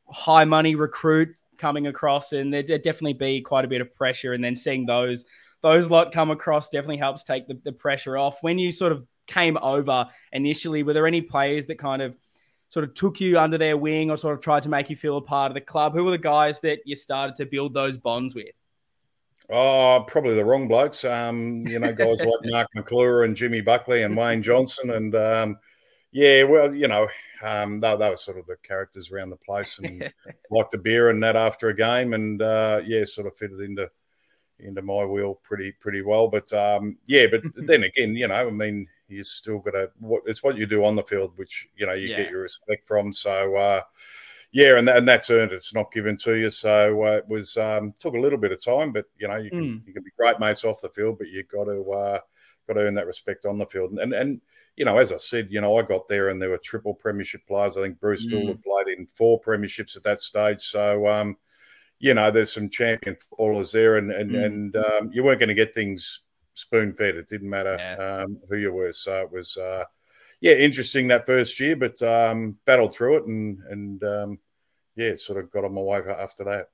high 0.08 0.44
money 0.44 0.76
recruit 0.76 1.34
coming 1.58 1.88
across, 1.88 2.32
and 2.32 2.55
there'd 2.55 2.67
definitely 2.67 3.14
be 3.14 3.40
quite 3.40 3.64
a 3.64 3.69
bit 3.69 3.81
of 3.81 3.93
pressure. 3.96 4.32
And 4.32 4.44
then 4.44 4.55
seeing 4.55 4.87
those 4.87 5.25
those 5.67 5.91
lot 5.91 6.13
come 6.13 6.31
across 6.31 6.69
definitely 6.69 6.97
helps 6.97 7.25
take 7.25 7.49
the, 7.49 7.59
the 7.65 7.73
pressure 7.73 8.17
off. 8.17 8.41
When 8.41 8.57
you 8.57 8.71
sort 8.71 8.93
of 8.93 9.05
came 9.27 9.57
over 9.57 10.07
initially, 10.31 10.85
were 10.85 10.93
there 10.93 11.09
any 11.09 11.21
players 11.21 11.67
that 11.67 11.77
kind 11.77 12.03
of 12.03 12.15
sort 12.69 12.85
of 12.85 12.95
took 12.95 13.21
you 13.21 13.37
under 13.37 13.59
their 13.59 13.77
wing 13.77 14.09
or 14.09 14.17
sort 14.17 14.35
of 14.35 14.41
tried 14.41 14.63
to 14.63 14.69
make 14.69 14.91
you 14.91 14.97
feel 14.97 15.17
a 15.17 15.21
part 15.21 15.51
of 15.51 15.55
the 15.55 15.61
club? 15.61 15.93
Who 15.93 16.05
were 16.05 16.13
the 16.13 16.19
guys 16.19 16.61
that 16.61 16.79
you 16.85 16.95
started 16.95 17.35
to 17.37 17.47
build 17.47 17.75
those 17.75 17.97
bonds 17.99 18.33
with? 18.33 18.55
Oh, 19.51 20.05
probably 20.07 20.37
the 20.37 20.45
wrong 20.45 20.69
blokes. 20.69 21.05
Um, 21.05 21.67
you 21.67 21.81
know, 21.81 21.93
guys 21.93 22.21
like 22.21 22.29
Mark 22.45 22.69
Maclure 22.77 23.25
and 23.25 23.35
Jimmy 23.35 23.61
Buckley 23.61 24.05
and 24.05 24.17
Wayne 24.17 24.43
Johnston. 24.43 24.91
And 24.91 25.17
um, 25.17 25.59
yeah, 26.12 26.45
well, 26.45 26.73
you 26.73 26.87
know, 26.87 27.09
um, 27.43 27.81
they, 27.81 27.97
they, 27.97 28.09
were 28.09 28.17
sort 28.17 28.39
of 28.39 28.47
the 28.47 28.57
characters 28.62 29.11
around 29.11 29.31
the 29.31 29.37
place 29.37 29.81
and 29.81 30.12
liked 30.51 30.75
a 30.75 30.79
beer 30.79 31.11
and 31.11 31.21
that 31.25 31.35
after 31.35 31.71
a 31.71 31.77
game. 31.77 32.12
And 32.12 32.41
uh, 32.41 32.83
yeah, 32.87 33.05
sort 33.05 33.27
of 33.27 33.37
fitted 33.37 33.61
into 33.61 33.91
into 34.61 34.82
my 34.82 35.05
wheel 35.05 35.38
pretty 35.43 35.73
pretty 35.73 36.03
well. 36.03 36.29
But 36.29 36.53
um, 36.53 36.99
yeah, 37.06 37.26
but 37.31 37.43
then 37.67 37.85
again, 37.85 38.14
you 38.14 38.29
know, 38.29 38.35
I 38.35 38.50
mean, 38.50 38.87
you 39.08 39.23
still 39.23 39.58
got 39.58 39.73
to. 39.73 39.91
What, 39.99 40.23
it's 40.26 40.43
what 40.43 40.56
you 40.56 40.67
do 40.67 40.85
on 40.85 40.97
the 40.97 41.03
field, 41.03 41.32
which 41.37 41.69
you 41.76 41.87
know 41.87 41.94
you 41.94 42.08
yeah. 42.08 42.19
get 42.19 42.31
your 42.31 42.43
respect 42.43 42.87
from. 42.87 43.12
So 43.12 43.56
uh, 43.56 43.82
yeah, 44.53 44.79
and 44.79 44.88
that, 44.88 44.99
and 44.99 45.08
that's 45.08 45.31
earned. 45.31 45.53
It's 45.53 45.75
not 45.75 45.93
given 45.93 46.17
to 46.19 46.35
you. 46.35 46.50
So 46.50 47.03
uh, 47.05 47.17
it 47.19 47.29
was 47.29 47.56
um, 47.56 47.93
took 47.99 48.14
a 48.14 48.20
little 48.20 48.38
bit 48.38 48.53
of 48.53 48.64
time, 48.64 48.93
but 48.93 49.06
you 49.19 49.29
know 49.29 49.37
you 49.37 49.50
can 49.50 49.62
mm. 49.62 49.87
you 49.87 49.93
can 49.93 50.03
be 50.03 50.11
great 50.17 50.41
mates 50.41 50.64
off 50.64 50.81
the 50.81 50.88
field, 50.88 51.19
but 51.19 51.29
you 51.29 51.44
got 51.44 51.64
to 51.64 51.91
uh, 51.91 52.19
got 52.67 52.75
to 52.75 52.81
earn 52.81 52.94
that 52.94 53.06
respect 53.06 53.44
on 53.44 53.59
the 53.59 53.67
field. 53.67 53.93
And 53.93 54.12
and 54.12 54.41
you 54.76 54.85
know, 54.85 54.99
as 54.99 55.11
I 55.11 55.17
said, 55.17 55.49
you 55.50 55.61
know, 55.61 55.76
I 55.79 55.82
got 55.82 56.06
there 56.06 56.29
and 56.29 56.41
there 56.41 56.50
were 56.50 56.59
triple 56.59 56.94
premiership 56.94 57.47
players. 57.47 57.76
I 57.76 57.82
think 57.82 57.99
Bruce 57.99 58.26
mm. 58.26 58.49
had 58.49 58.62
played 58.62 58.99
in 58.99 59.06
four 59.06 59.41
premierships 59.41 59.97
at 59.97 60.02
that 60.02 60.20
stage. 60.20 60.61
So 60.61 61.06
um, 61.09 61.37
you 61.99 62.15
know, 62.15 62.31
there's 62.31 62.53
some 62.53 62.69
champion 62.69 63.17
footballers 63.17 63.73
there, 63.73 63.97
and 63.97 64.11
and, 64.11 64.31
mm. 64.31 64.45
and 64.45 64.77
um, 64.77 65.11
you 65.13 65.25
weren't 65.25 65.41
going 65.41 65.49
to 65.49 65.55
get 65.55 65.75
things 65.75 66.21
spoon 66.55 66.95
fed. 66.95 67.17
It 67.17 67.29
didn't 67.29 67.51
matter 67.51 67.77
yeah. 67.79 68.23
um, 68.25 68.39
who 68.49 68.57
you 68.57 68.73
were. 68.73 68.93
So 68.93 69.21
it 69.21 69.31
was, 69.31 69.57
uh, 69.57 69.85
yeah, 70.41 70.55
interesting 70.55 71.09
that 71.09 71.27
first 71.27 71.59
year, 71.61 71.77
but 71.77 72.01
um, 72.03 72.57
battled 72.65 72.95
through 72.95 73.19
it, 73.19 73.27
and 73.27 73.59
and 73.71 74.05
um, 74.05 74.39
yeah, 74.97 75.15
sort 75.17 75.43
of 75.43 75.51
got 75.51 75.65
on 75.65 75.75
my 75.75 75.81
way 75.81 76.01
after 76.19 76.45
that. 76.45 76.69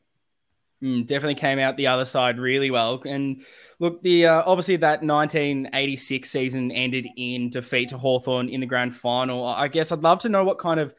Mm, 0.83 1.07
definitely 1.07 1.37
came 1.37 1.61
out 1.61 1.77
the 1.77 1.87
other 1.87 2.05
side 2.05 2.41
really 2.41 2.73
well. 2.73 3.01
And 3.07 3.45
look, 3.79 4.03
the 4.03 4.27
uh, 4.27 4.43
obviously 4.45 4.77
that 4.77 5.03
1986 5.03 6.29
season 6.29 6.73
ended 6.73 7.07
in 7.17 7.51
defeat 7.51 7.91
to 7.91 7.99
Hawthorn 7.99 8.49
in 8.49 8.59
the 8.59 8.67
grand 8.67 8.97
final. 8.97 9.47
I 9.47 9.69
guess 9.69 9.93
I'd 9.93 10.01
love 10.01 10.19
to 10.21 10.29
know 10.29 10.43
what 10.43 10.59
kind 10.59 10.81
of 10.81 10.93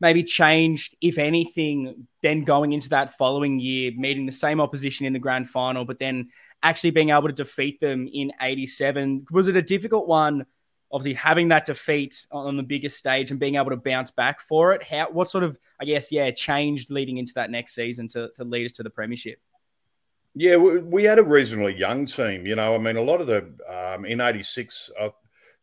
maybe 0.00 0.22
changed, 0.22 0.94
if 1.00 1.18
anything, 1.18 2.06
then 2.22 2.44
going 2.44 2.72
into 2.72 2.90
that 2.90 3.16
following 3.16 3.58
year, 3.58 3.92
meeting 3.96 4.26
the 4.26 4.32
same 4.32 4.60
opposition 4.60 5.06
in 5.06 5.12
the 5.12 5.18
grand 5.18 5.48
final, 5.48 5.84
but 5.84 5.98
then 5.98 6.28
actually 6.62 6.90
being 6.90 7.10
able 7.10 7.28
to 7.28 7.32
defeat 7.32 7.80
them 7.80 8.08
in 8.12 8.32
87? 8.40 9.26
Was 9.30 9.48
it 9.48 9.56
a 9.56 9.62
difficult 9.62 10.06
one? 10.06 10.46
Obviously, 10.92 11.14
having 11.14 11.48
that 11.48 11.66
defeat 11.66 12.26
on 12.30 12.56
the 12.56 12.62
biggest 12.62 12.96
stage 12.96 13.30
and 13.30 13.40
being 13.40 13.56
able 13.56 13.70
to 13.70 13.76
bounce 13.76 14.10
back 14.10 14.40
for 14.40 14.72
it. 14.72 14.82
How, 14.82 15.10
what 15.10 15.28
sort 15.28 15.44
of, 15.44 15.58
I 15.80 15.84
guess, 15.84 16.12
yeah, 16.12 16.30
changed 16.30 16.90
leading 16.90 17.16
into 17.16 17.32
that 17.34 17.50
next 17.50 17.74
season 17.74 18.06
to, 18.08 18.30
to 18.36 18.44
lead 18.44 18.66
us 18.66 18.72
to 18.72 18.82
the 18.82 18.90
premiership? 18.90 19.40
Yeah, 20.38 20.56
we, 20.56 21.04
had 21.04 21.18
a 21.18 21.24
reasonably 21.24 21.74
young 21.74 22.04
team. 22.04 22.46
You 22.46 22.56
know, 22.56 22.74
I 22.74 22.78
mean, 22.78 22.96
a 22.96 23.02
lot 23.02 23.22
of 23.22 23.26
the 23.26 23.54
um, 23.68 24.04
in 24.04 24.20
'86, 24.20 24.90
uh, 25.00 25.08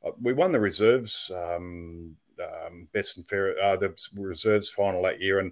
uh, 0.03 0.11
we 0.19 0.33
won 0.33 0.51
the 0.51 0.59
reserves 0.59 1.31
um, 1.35 2.15
um, 2.41 2.87
best 2.93 3.17
and 3.17 3.27
fair, 3.27 3.55
uh, 3.61 3.75
the 3.75 3.95
reserves 4.15 4.69
final 4.69 5.03
that 5.03 5.21
year, 5.21 5.39
and 5.39 5.51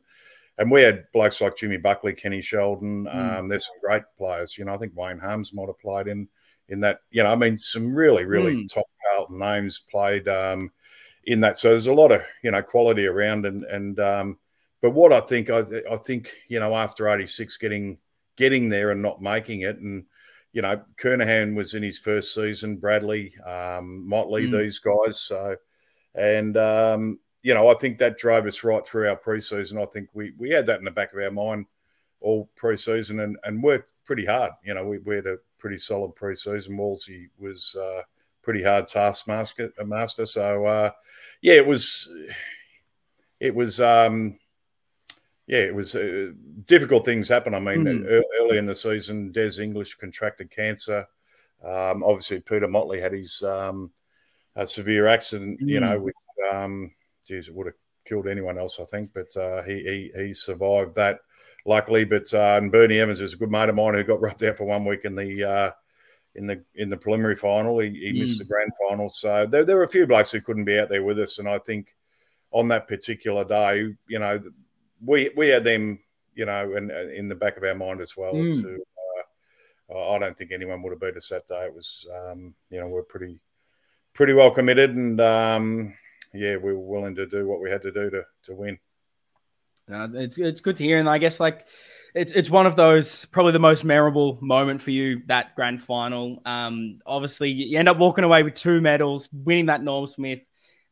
and 0.57 0.69
we 0.69 0.81
had 0.81 1.05
blokes 1.13 1.41
like 1.41 1.57
Jimmy 1.57 1.77
Buckley, 1.77 2.13
Kenny 2.13 2.41
Sheldon. 2.41 3.05
Mm. 3.05 3.39
Um, 3.39 3.47
there's 3.47 3.65
some 3.65 3.75
great 3.81 4.03
players. 4.17 4.57
You 4.57 4.65
know, 4.65 4.73
I 4.73 4.77
think 4.77 4.95
Wayne 4.95 5.19
Harmes 5.19 5.53
might 5.53 5.67
have 5.67 5.79
played 5.79 6.07
in 6.07 6.27
in 6.69 6.79
that. 6.81 6.99
You 7.11 7.23
know, 7.23 7.31
I 7.31 7.35
mean, 7.35 7.57
some 7.57 7.93
really 7.93 8.25
really 8.25 8.63
mm. 8.63 8.73
top 8.73 8.85
Carlton 9.09 9.39
names 9.39 9.79
played 9.79 10.27
um, 10.27 10.71
in 11.25 11.39
that. 11.41 11.57
So 11.57 11.69
there's 11.69 11.87
a 11.87 11.93
lot 11.93 12.11
of 12.11 12.21
you 12.43 12.51
know 12.51 12.61
quality 12.61 13.05
around, 13.05 13.45
and 13.45 13.63
and 13.65 13.99
um, 13.99 14.37
but 14.81 14.91
what 14.91 15.13
I 15.13 15.21
think 15.21 15.49
I, 15.49 15.63
I 15.89 15.97
think 15.97 16.31
you 16.47 16.59
know 16.59 16.75
after 16.75 17.07
'86 17.07 17.57
getting 17.57 17.97
getting 18.37 18.69
there 18.69 18.91
and 18.91 19.01
not 19.01 19.21
making 19.21 19.61
it 19.61 19.77
and 19.77 20.05
you 20.53 20.61
know, 20.61 20.81
Kernahan 20.97 21.55
was 21.55 21.73
in 21.73 21.83
his 21.83 21.99
first 21.99 22.33
season, 22.33 22.77
Bradley, 22.77 23.33
um, 23.45 24.07
Motley, 24.07 24.47
mm. 24.47 24.51
these 24.51 24.79
guys. 24.79 25.19
So 25.19 25.55
and, 26.15 26.57
um, 26.57 27.19
you 27.43 27.53
know, 27.53 27.69
I 27.69 27.73
think 27.73 27.97
that 27.97 28.17
drove 28.17 28.45
us 28.45 28.63
right 28.63 28.85
through 28.85 29.09
our 29.09 29.17
preseason. 29.17 29.81
I 29.81 29.85
think 29.91 30.09
we, 30.13 30.33
we 30.37 30.49
had 30.49 30.65
that 30.67 30.79
in 30.79 30.85
the 30.85 30.91
back 30.91 31.13
of 31.13 31.19
our 31.19 31.31
mind 31.31 31.65
all 32.19 32.49
preseason 32.55 33.23
and, 33.23 33.37
and 33.43 33.63
worked 33.63 33.93
pretty 34.05 34.25
hard. 34.25 34.51
You 34.63 34.75
know, 34.75 34.85
we, 34.85 34.99
we 34.99 35.15
had 35.15 35.25
a 35.25 35.37
pretty 35.57 35.79
solid 35.79 36.13
preseason. 36.15 36.77
Wallsy 36.77 37.29
was 37.39 37.75
uh, 37.75 38.01
pretty 38.43 38.63
hard 38.63 38.87
taskmaster. 38.87 39.73
Master. 39.83 40.25
So, 40.27 40.65
uh, 40.65 40.91
yeah, 41.41 41.55
it 41.55 41.65
was, 41.65 42.09
it 43.39 43.55
was, 43.55 43.81
um, 43.81 44.37
yeah, 45.47 45.59
it 45.59 45.73
was 45.73 45.95
uh, 45.95 46.31
difficult 46.65 47.03
things 47.03 47.27
happen. 47.27 47.55
I 47.55 47.59
mean, 47.59 47.83
mm. 47.85 48.21
early 48.39 48.59
in 48.59 48.67
the 48.67 48.75
season, 48.75 49.31
Des 49.31 49.59
English 49.59 49.95
contracted 49.95 50.51
cancer. 50.51 51.07
Um, 51.65 52.03
obviously, 52.03 52.39
Peter 52.39 52.67
Motley 52.67 53.01
had 53.01 53.13
his 53.13 53.41
um, 53.41 53.91
a 54.55 54.67
severe 54.67 55.07
accident, 55.07 55.59
Mm. 55.61 55.67
you 55.69 55.79
know, 55.79 55.99
which, 55.99 56.15
um, 56.51 56.93
geez, 57.25 57.47
it 57.47 57.55
would 57.55 57.67
have 57.67 57.75
killed 58.05 58.27
anyone 58.27 58.57
else, 58.57 58.79
I 58.79 58.85
think. 58.85 59.11
But 59.13 59.35
uh, 59.37 59.63
he, 59.63 60.11
he 60.15 60.21
he 60.23 60.33
survived 60.33 60.95
that, 60.95 61.19
luckily. 61.65 62.03
But 62.03 62.33
uh, 62.33 62.57
and 62.57 62.71
Bernie 62.71 62.99
Evans 62.99 63.21
is 63.21 63.33
a 63.33 63.37
good 63.37 63.51
mate 63.51 63.69
of 63.69 63.75
mine 63.75 63.93
who 63.93 64.03
got 64.03 64.21
rubbed 64.21 64.43
out 64.43 64.57
for 64.57 64.65
one 64.65 64.85
week 64.85 65.05
in 65.05 65.15
the 65.15 65.43
uh, 65.43 65.71
in 66.35 66.47
the 66.47 66.63
in 66.75 66.89
the 66.89 66.97
preliminary 66.97 67.35
final. 67.35 67.79
He, 67.79 67.89
he 67.89 68.19
missed 68.19 68.39
the 68.39 68.45
grand 68.45 68.71
final, 68.87 69.09
so 69.09 69.45
there 69.45 69.65
there 69.65 69.77
were 69.77 69.83
a 69.83 69.87
few 69.89 70.05
blokes 70.05 70.31
who 70.31 70.41
couldn't 70.41 70.65
be 70.65 70.79
out 70.79 70.89
there 70.89 71.03
with 71.03 71.19
us, 71.19 71.39
and 71.39 71.47
I 71.47 71.59
think 71.59 71.95
on 72.51 72.67
that 72.67 72.87
particular 72.87 73.45
day, 73.45 73.93
you 74.07 74.19
know, 74.19 74.41
we 75.05 75.31
we 75.37 75.47
had 75.47 75.63
them, 75.63 75.99
you 76.35 76.45
know, 76.45 76.75
in 76.75 76.91
in 76.91 77.29
the 77.29 77.35
back 77.35 77.57
of 77.57 77.63
our 77.63 77.75
mind 77.75 78.01
as 78.01 78.17
well. 78.17 78.33
Mm. 78.33 78.61
To 78.61 78.83
uh, 79.93 80.13
I 80.15 80.19
don't 80.19 80.37
think 80.37 80.51
anyone 80.51 80.81
would 80.81 80.91
have 80.91 81.01
beat 81.01 81.17
us 81.17 81.29
that 81.29 81.47
day. 81.47 81.65
It 81.65 81.73
was, 81.75 82.07
um, 82.13 82.53
you 82.69 82.79
know, 82.79 82.87
we're 82.87 83.03
pretty 83.03 83.41
pretty 84.13 84.33
well 84.33 84.51
committed, 84.51 84.95
and 84.95 85.19
um, 85.21 85.93
yeah, 86.33 86.57
we 86.57 86.73
were 86.73 86.79
willing 86.79 87.15
to 87.15 87.25
do 87.25 87.47
what 87.47 87.61
we 87.61 87.69
had 87.69 87.81
to 87.83 87.91
do 87.91 88.09
to 88.09 88.23
to 88.43 88.53
win. 88.53 88.79
Uh, 89.91 90.07
it's 90.13 90.37
it's 90.37 90.61
good 90.61 90.75
to 90.77 90.83
hear, 90.83 90.99
and 90.99 91.09
I 91.09 91.17
guess 91.17 91.39
like 91.39 91.67
it's 92.13 92.31
it's 92.33 92.49
one 92.49 92.65
of 92.65 92.75
those 92.75 93.25
probably 93.25 93.53
the 93.53 93.59
most 93.59 93.83
memorable 93.83 94.37
moment 94.41 94.81
for 94.81 94.91
you 94.91 95.21
that 95.27 95.55
grand 95.55 95.81
final. 95.81 96.41
Um, 96.45 96.99
obviously 97.05 97.49
you 97.49 97.77
end 97.77 97.89
up 97.89 97.97
walking 97.97 98.23
away 98.23 98.43
with 98.43 98.55
two 98.55 98.81
medals, 98.81 99.29
winning 99.31 99.67
that 99.67 99.83
Norm 99.83 100.07
Smith 100.07 100.39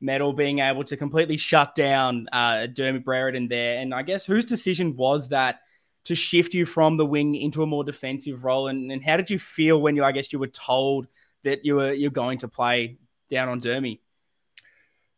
medal, 0.01 0.31
being 0.33 0.59
able 0.59 0.83
to 0.85 0.95
completely 0.95 1.37
shut 1.37 1.75
down 1.75 2.27
uh, 2.31 2.67
Dermott 2.67 3.03
Brereton 3.03 3.47
there. 3.49 3.79
And 3.79 3.93
I 3.93 4.01
guess 4.01 4.25
whose 4.25 4.45
decision 4.45 4.95
was 4.95 5.29
that 5.29 5.59
to 6.05 6.15
shift 6.15 6.53
you 6.53 6.65
from 6.65 6.95
the 6.95 7.05
wing 7.05 7.35
into 7.35 7.63
a 7.63 7.67
more 7.67 7.83
defensive 7.83 8.45
role? 8.45 8.69
And, 8.69 8.91
and 8.91 9.03
how 9.03 9.17
did 9.17 9.29
you 9.29 9.39
feel 9.39 9.81
when 9.81 9.95
you 9.95 10.03
I 10.03 10.13
guess 10.13 10.31
you 10.31 10.39
were 10.39 10.47
told 10.47 11.07
that 11.43 11.65
you 11.65 11.75
were 11.75 11.93
you're 11.93 12.11
going 12.11 12.37
to 12.39 12.47
play 12.47 12.97
down 13.29 13.49
on 13.49 13.61
Dermy? 13.61 13.99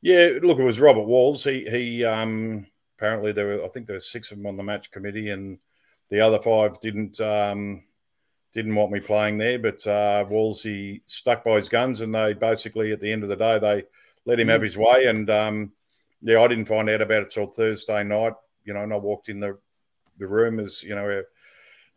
Yeah, 0.02 0.40
look, 0.42 0.60
it 0.60 0.64
was 0.64 0.80
Robert 0.80 1.06
Walls. 1.06 1.44
He 1.44 1.70
he 1.70 2.04
um, 2.04 2.66
apparently 2.98 3.32
there 3.32 3.48
were 3.48 3.66
I 3.66 3.68
think 3.70 3.86
there 3.86 3.96
were 3.96 4.00
six 4.02 4.32
of 4.32 4.38
them 4.38 4.48
on 4.48 4.58
the 4.58 4.64
match 4.64 4.92
committee, 4.92 5.30
and 5.30 5.60
the 6.10 6.20
other 6.20 6.42
five 6.42 6.80
didn't 6.80 7.22
um, 7.22 7.84
didn't 8.54 8.76
want 8.76 8.92
me 8.92 9.00
playing 9.00 9.38
there. 9.38 9.60
But 9.60 9.86
uh, 9.86 10.26
Wallsy 10.30 11.02
stuck 11.06 11.44
by 11.44 11.56
his 11.56 11.70
guns, 11.70 12.02
and 12.02 12.14
they 12.14 12.34
basically 12.34 12.92
at 12.92 13.00
the 13.00 13.12
end 13.12 13.24
of 13.24 13.30
the 13.30 13.36
day 13.36 13.60
they 13.60 13.84
let 14.26 14.40
him 14.40 14.48
have 14.48 14.62
his 14.62 14.78
way. 14.78 15.06
And 15.06 15.30
um, 15.30 15.72
yeah, 16.22 16.42
I 16.42 16.48
didn't 16.48 16.66
find 16.66 16.90
out 16.90 17.02
about 17.02 17.24
it 17.24 17.30
till 17.30 17.48
Thursday 17.48 18.04
night. 18.04 18.34
You 18.66 18.74
know, 18.74 18.82
and 18.82 18.94
I 18.94 18.98
walked 18.98 19.30
in 19.30 19.40
the 19.40 19.58
the 20.18 20.28
room 20.28 20.60
as 20.60 20.82
you 20.84 20.96
know. 20.96 21.24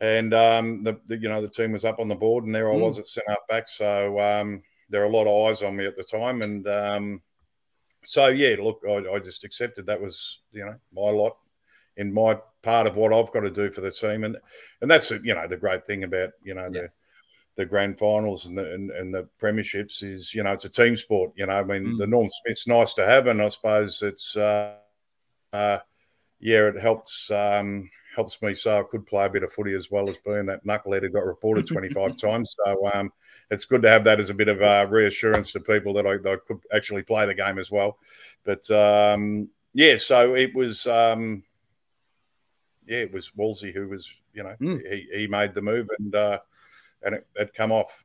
And 0.01 0.35
um, 0.35 0.83
the, 0.83 1.01
the 1.07 1.17
you 1.17 1.29
know 1.29 1.41
the 1.41 1.49
team 1.49 1.73
was 1.73 1.85
up 1.87 2.01
on 2.01 2.09
the 2.09 2.15
board, 2.15 2.45
and 2.45 2.55
there 2.55 2.71
I 2.71 2.75
Mm. 2.75 2.81
was 2.81 2.99
at 2.99 3.07
centre 3.07 3.37
back. 3.49 3.69
So 3.69 4.21
um, 4.21 4.63
there 4.95 5.03
were 5.03 5.09
a 5.09 5.17
lot 5.17 5.27
of 5.27 5.51
eyes 5.51 5.61
on 5.65 5.75
me 5.75 5.85
at 5.87 5.97
the 5.97 6.05
time, 6.05 6.41
and 6.43 6.69
um, 6.69 7.21
so 8.05 8.29
yeah, 8.29 8.55
look, 8.61 8.81
I, 8.89 9.05
I 9.13 9.19
just 9.19 9.43
accepted 9.43 9.87
that 9.87 10.01
was 10.01 10.43
you 10.53 10.65
know 10.65 10.77
my 10.95 11.11
lot 11.11 11.37
in 11.97 12.13
my 12.15 12.39
part 12.63 12.87
of 12.87 12.97
what 12.97 13.13
I've 13.13 13.33
got 13.33 13.41
to 13.41 13.51
do 13.51 13.73
for 13.73 13.81
the 13.81 13.91
team, 13.91 14.23
and 14.23 14.37
and 14.83 14.89
that's 14.89 15.11
you 15.11 15.35
know 15.35 15.49
the 15.49 15.57
great 15.57 15.85
thing 15.85 16.05
about 16.05 16.31
you 16.45 16.55
know 16.55 16.71
Yeah. 16.73 16.83
the 16.83 16.89
the 17.57 17.67
grand 17.67 17.99
finals 17.99 18.47
and 18.47 18.57
the 18.57 18.73
and, 18.73 18.91
and 18.93 19.13
the 19.13 19.29
premierships 19.43 20.05
is 20.05 20.33
you 20.33 20.45
know 20.45 20.53
it's 20.53 20.65
a 20.65 20.69
team 20.69 20.95
sport. 20.95 21.33
You 21.35 21.47
know, 21.47 21.55
I 21.59 21.65
mean 21.65 21.85
Mm. 21.87 21.99
the 21.99 22.07
Norm 22.07 22.29
Smith's 22.29 22.69
nice 22.69 22.95
to 22.95 23.05
have, 23.05 23.27
and 23.27 23.43
I 23.43 23.49
suppose 23.49 24.01
it's 24.01 24.37
uh, 24.37 24.77
uh, 25.53 25.79
yeah, 26.39 26.69
it 26.69 26.79
helps 26.79 27.33
um, 27.33 27.91
helps 28.15 28.41
me 28.43 28.55
so 28.55 28.79
I 28.79 28.83
could 28.85 29.07
play 29.07 29.27
a 29.27 29.31
bit 29.31 29.43
of 29.43 29.53
footy 29.53 29.75
as 29.75 29.91
well 29.91 30.09
as 30.09 30.19
being 30.19 30.47
that 30.47 30.65
knucklehead 30.65 31.03
who 31.03 31.09
got 31.09 31.27
reported 31.27 31.67
twenty 31.73 31.89
five 31.89 32.17
times. 32.17 32.55
So 32.65 32.91
um, 32.95 33.13
it's 33.51 33.65
good 33.65 33.83
to 33.83 33.89
have 33.89 34.05
that 34.05 34.19
as 34.19 34.31
a 34.31 34.35
bit 34.35 34.49
of 34.49 34.63
uh, 34.63 34.87
reassurance 34.89 35.53
to 35.53 35.61
people 35.61 35.93
that 35.95 36.07
I, 36.07 36.17
that 36.19 36.33
I 36.33 36.37
could 36.47 36.61
actually 36.73 37.03
play 37.03 37.27
the 37.27 37.35
game 37.35 37.59
as 37.59 37.71
well. 37.71 37.99
But 38.45 38.69
um, 38.71 39.49
yeah, 39.73 39.97
so 39.97 40.35
it 40.35 40.55
was 40.55 40.87
um, 40.87 41.43
yeah, 42.87 42.99
it 42.99 43.13
was 43.13 43.33
Wallsy 43.39 43.73
who 43.73 43.89
was 43.89 44.21
you 44.33 44.43
know 44.43 44.55
Mm. 44.61 44.81
he, 44.91 45.09
he 45.21 45.27
made 45.27 45.55
the 45.55 45.63
move 45.63 45.89
and 45.99 46.15
uh, 46.15 46.39
and 47.03 47.17
it 47.17 47.27
had 47.37 47.55
come 47.55 47.73
off. 47.73 48.05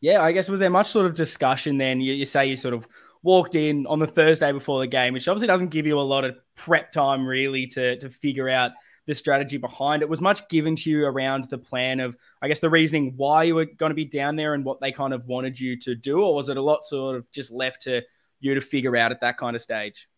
Yeah, 0.00 0.22
I 0.22 0.32
guess 0.32 0.48
was 0.48 0.60
there 0.60 0.70
much 0.70 0.88
sort 0.88 1.06
of 1.06 1.14
discussion 1.14 1.76
then? 1.78 2.00
You, 2.00 2.14
you 2.14 2.24
say 2.24 2.46
you 2.46 2.56
sort 2.56 2.74
of 2.74 2.86
walked 3.22 3.54
in 3.54 3.86
on 3.86 3.98
the 3.98 4.06
Thursday 4.06 4.52
before 4.52 4.80
the 4.80 4.86
game, 4.86 5.12
which 5.12 5.28
obviously 5.28 5.48
doesn't 5.48 5.68
give 5.68 5.86
you 5.86 5.98
a 5.98 6.00
lot 6.00 6.24
of 6.24 6.36
prep 6.54 6.92
time 6.92 7.26
really 7.26 7.66
to 7.68 7.96
to 7.98 8.08
figure 8.08 8.48
out 8.48 8.72
the 9.06 9.14
strategy 9.14 9.56
behind 9.56 10.02
it. 10.02 10.08
Was 10.08 10.20
much 10.20 10.48
given 10.48 10.76
to 10.76 10.90
you 10.90 11.06
around 11.06 11.44
the 11.44 11.58
plan 11.58 12.00
of, 12.00 12.16
I 12.42 12.48
guess, 12.48 12.60
the 12.60 12.70
reasoning 12.70 13.14
why 13.16 13.44
you 13.44 13.54
were 13.54 13.64
going 13.64 13.90
to 13.90 13.94
be 13.94 14.04
down 14.04 14.36
there 14.36 14.54
and 14.54 14.64
what 14.64 14.80
they 14.80 14.92
kind 14.92 15.14
of 15.14 15.26
wanted 15.26 15.58
you 15.58 15.76
to 15.80 15.94
do, 15.94 16.20
or 16.22 16.34
was 16.34 16.48
it 16.48 16.56
a 16.56 16.62
lot 16.62 16.84
sort 16.84 17.16
of 17.16 17.30
just 17.32 17.50
left 17.52 17.82
to 17.82 18.02
you 18.40 18.54
to 18.54 18.60
figure 18.60 18.96
out 18.96 19.12
at 19.12 19.20
that 19.20 19.38
kind 19.38 19.56
of 19.56 19.62
stage? 19.62 20.08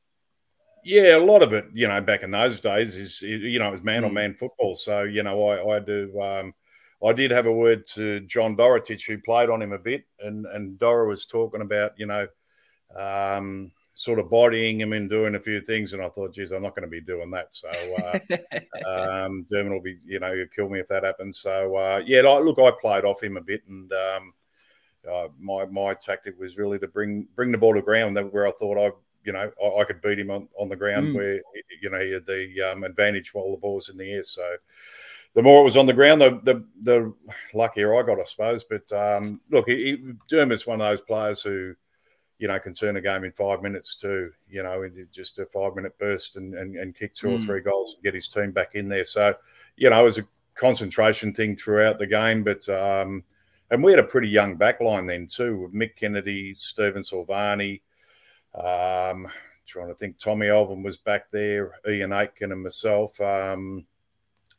Yeah, 0.84 1.16
a 1.16 1.18
lot 1.18 1.42
of 1.42 1.52
it, 1.52 1.66
you 1.74 1.88
know, 1.88 2.00
back 2.00 2.22
in 2.22 2.30
those 2.30 2.60
days 2.60 2.96
is 2.96 3.20
you 3.20 3.58
know 3.58 3.68
it 3.68 3.72
was 3.72 3.82
man 3.82 4.04
on 4.04 4.10
Mm. 4.10 4.14
man 4.14 4.34
football. 4.34 4.74
So 4.74 5.02
you 5.02 5.22
know, 5.22 5.48
I, 5.48 5.76
I 5.76 5.78
do. 5.80 6.20
Um, 6.20 6.54
I 7.04 7.12
did 7.12 7.30
have 7.30 7.46
a 7.46 7.52
word 7.52 7.84
to 7.94 8.20
John 8.20 8.56
Dorotich, 8.56 9.06
who 9.06 9.18
played 9.18 9.50
on 9.50 9.62
him 9.62 9.72
a 9.72 9.78
bit, 9.78 10.04
and 10.20 10.46
and 10.46 10.78
Dora 10.78 11.06
was 11.06 11.26
talking 11.26 11.60
about 11.60 11.92
you 11.98 12.06
know, 12.06 12.26
um, 12.96 13.70
sort 13.98 14.20
of 14.20 14.30
bodying 14.30 14.80
him 14.80 14.92
and 14.92 15.10
doing 15.10 15.34
a 15.34 15.40
few 15.40 15.60
things, 15.60 15.92
and 15.92 16.00
I 16.00 16.08
thought, 16.08 16.32
geez, 16.32 16.52
I'm 16.52 16.62
not 16.62 16.76
going 16.76 16.84
to 16.84 16.88
be 16.88 17.00
doing 17.00 17.32
that. 17.32 17.52
So 17.52 17.68
uh, 17.68 18.18
um, 19.24 19.44
Dermott 19.50 19.72
will 19.72 19.82
be, 19.82 19.98
you 20.06 20.20
know, 20.20 20.32
he'll 20.32 20.46
kill 20.46 20.68
me 20.68 20.78
if 20.78 20.86
that 20.86 21.02
happens. 21.02 21.40
So 21.40 21.74
uh, 21.74 22.02
yeah, 22.06 22.20
like, 22.20 22.44
look, 22.44 22.60
I 22.60 22.70
played 22.80 23.04
off 23.04 23.20
him 23.20 23.36
a 23.36 23.40
bit, 23.40 23.62
and 23.66 23.92
um, 23.92 24.34
uh, 25.12 25.26
my 25.40 25.66
my 25.66 25.94
tactic 25.94 26.38
was 26.38 26.58
really 26.58 26.78
to 26.78 26.86
bring 26.86 27.26
bring 27.34 27.50
the 27.50 27.58
ball 27.58 27.74
to 27.74 27.82
ground 27.82 28.16
that 28.16 28.32
where 28.32 28.46
I 28.46 28.52
thought 28.52 28.78
I, 28.78 28.92
you 29.24 29.32
know, 29.32 29.50
I, 29.60 29.80
I 29.80 29.84
could 29.84 30.00
beat 30.00 30.20
him 30.20 30.30
on, 30.30 30.46
on 30.56 30.68
the 30.68 30.76
ground 30.76 31.08
Mm. 31.08 31.14
where 31.14 31.42
you 31.82 31.90
know 31.90 31.98
he 31.98 32.12
had 32.12 32.24
the 32.24 32.70
um, 32.70 32.84
advantage 32.84 33.34
while 33.34 33.50
the 33.50 33.56
ball 33.56 33.74
was 33.74 33.88
in 33.88 33.96
the 33.96 34.12
air. 34.12 34.22
So 34.22 34.48
the 35.34 35.42
more 35.42 35.60
it 35.60 35.64
was 35.64 35.76
on 35.76 35.86
the 35.86 35.92
ground, 35.92 36.20
the 36.20 36.38
the, 36.44 36.64
the 36.84 37.14
luckier 37.52 37.96
I 37.98 38.06
got, 38.06 38.20
I 38.20 38.24
suppose. 38.24 38.62
But 38.62 38.92
um, 38.92 39.40
look, 39.50 39.68
he, 39.68 39.74
he, 39.74 40.12
Dermott's 40.28 40.68
one 40.68 40.80
of 40.80 40.88
those 40.88 41.00
players 41.00 41.42
who 41.42 41.74
you 42.38 42.48
know, 42.48 42.58
can 42.58 42.72
turn 42.72 42.96
a 42.96 43.00
game 43.00 43.24
in 43.24 43.32
five 43.32 43.62
minutes 43.62 43.94
too, 43.94 44.30
you 44.48 44.62
know, 44.62 44.82
in 44.82 45.08
just 45.10 45.38
a 45.38 45.46
five 45.46 45.74
minute 45.74 45.98
burst 45.98 46.36
and, 46.36 46.54
and, 46.54 46.76
and 46.76 46.94
kick 46.94 47.12
two 47.12 47.30
or 47.30 47.38
Mm. 47.38 47.46
three 47.46 47.60
goals 47.60 47.94
and 47.94 48.02
get 48.04 48.14
his 48.14 48.28
team 48.28 48.52
back 48.52 48.74
in 48.74 48.88
there. 48.88 49.04
So, 49.04 49.34
you 49.76 49.90
know, 49.90 50.00
it 50.00 50.04
was 50.04 50.18
a 50.18 50.26
concentration 50.54 51.32
thing 51.32 51.56
throughout 51.56 51.98
the 51.98 52.06
game. 52.06 52.44
But, 52.44 52.68
um, 52.68 53.24
and 53.70 53.82
we 53.82 53.92
had 53.92 53.98
a 53.98 54.04
pretty 54.04 54.28
young 54.28 54.56
back 54.56 54.80
line 54.80 55.06
then 55.06 55.26
too, 55.26 55.62
with 55.62 55.74
Mick 55.74 55.96
Kennedy, 55.96 56.54
Stephen 56.54 57.02
Silvagni, 57.02 57.80
um, 58.54 59.26
trying 59.66 59.88
to 59.88 59.94
think, 59.94 60.18
Tommy 60.18 60.48
Alvin 60.48 60.82
was 60.82 60.96
back 60.96 61.30
there, 61.30 61.72
Ian 61.86 62.12
Aitken 62.12 62.52
and 62.52 62.62
myself. 62.62 63.20
Um, 63.20 63.84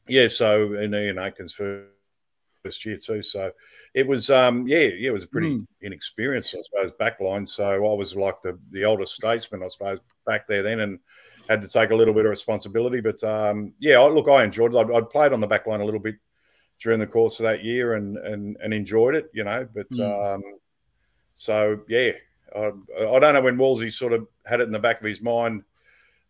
yeah, 0.07 0.27
so, 0.27 0.73
and 0.73 0.93
Ian 0.93 1.17
Aitken's 1.17 1.53
first 1.53 1.87
first 2.63 2.85
year 2.85 2.97
too. 2.97 3.21
So 3.21 3.51
it 3.93 4.07
was, 4.07 4.29
um, 4.29 4.67
yeah, 4.67 4.79
yeah, 4.79 5.09
it 5.09 5.13
was 5.13 5.23
a 5.23 5.27
pretty 5.27 5.49
Mm. 5.49 5.67
inexperienced, 5.81 6.55
I 6.55 6.61
suppose, 6.61 6.91
backline. 6.99 7.47
So 7.47 7.63
I 7.65 7.93
was 7.95 8.15
like 8.15 8.41
the 8.41 8.57
the 8.71 8.85
oldest 8.85 9.15
statesman, 9.15 9.63
I 9.63 9.67
suppose, 9.67 9.99
back 10.25 10.47
there 10.47 10.63
then, 10.63 10.79
and 10.81 10.99
had 11.47 11.61
to 11.61 11.67
take 11.67 11.89
a 11.91 11.95
little 11.95 12.13
bit 12.13 12.25
of 12.25 12.29
responsibility. 12.29 13.01
But 13.01 13.23
um, 13.23 13.73
yeah, 13.79 13.99
I, 13.99 14.07
look, 14.07 14.27
I 14.27 14.43
enjoyed 14.43 14.73
it. 14.73 14.77
I'd, 14.77 14.91
I'd 14.91 15.09
played 15.09 15.33
on 15.33 15.41
the 15.41 15.47
backline 15.47 15.81
a 15.81 15.85
little 15.85 15.99
bit 15.99 16.15
during 16.79 16.99
the 16.99 17.07
course 17.07 17.39
of 17.39 17.43
that 17.45 17.63
year, 17.63 17.95
and 17.95 18.17
and 18.17 18.57
and 18.61 18.73
enjoyed 18.73 19.15
it, 19.15 19.29
you 19.33 19.43
know. 19.43 19.67
But 19.73 19.89
Mm. 19.89 20.35
um, 20.35 20.43
so 21.33 21.81
yeah, 21.87 22.11
I, 22.55 22.71
I 22.99 23.19
don't 23.19 23.33
know 23.33 23.41
when 23.41 23.57
Wallsy 23.57 23.91
sort 23.91 24.13
of 24.13 24.27
had 24.45 24.61
it 24.61 24.65
in 24.67 24.71
the 24.71 24.79
back 24.79 24.99
of 24.99 25.07
his 25.07 25.21
mind, 25.21 25.63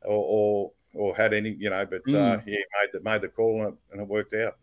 or 0.01 0.11
or, 0.13 0.71
or 0.93 1.15
had 1.15 1.33
any, 1.33 1.51
you 1.51 1.69
know. 1.69 1.85
But 1.85 2.07
uh, 2.09 2.37
Mm. 2.37 2.43
yeah, 2.47 2.57
made 2.81 2.89
the 2.93 2.99
made 3.01 3.21
the 3.21 3.29
call 3.29 3.65
and 3.65 3.73
it, 3.73 3.79
and 3.91 4.01
it 4.01 4.07
worked 4.07 4.33
out. 4.33 4.57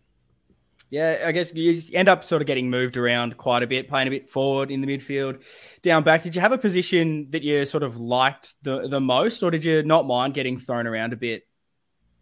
Yeah, 0.88 1.24
I 1.26 1.32
guess 1.32 1.52
you 1.52 1.80
end 1.94 2.08
up 2.08 2.22
sort 2.22 2.42
of 2.42 2.46
getting 2.46 2.70
moved 2.70 2.96
around 2.96 3.36
quite 3.36 3.64
a 3.64 3.66
bit, 3.66 3.88
playing 3.88 4.06
a 4.06 4.10
bit 4.10 4.30
forward 4.30 4.70
in 4.70 4.80
the 4.80 4.86
midfield, 4.86 5.42
down 5.82 6.04
back. 6.04 6.22
Did 6.22 6.34
you 6.36 6.40
have 6.40 6.52
a 6.52 6.58
position 6.58 7.26
that 7.30 7.42
you 7.42 7.64
sort 7.64 7.82
of 7.82 7.98
liked 7.98 8.54
the, 8.62 8.86
the 8.88 9.00
most, 9.00 9.42
or 9.42 9.50
did 9.50 9.64
you 9.64 9.82
not 9.82 10.06
mind 10.06 10.34
getting 10.34 10.58
thrown 10.58 10.86
around 10.86 11.12
a 11.12 11.16
bit? 11.16 11.42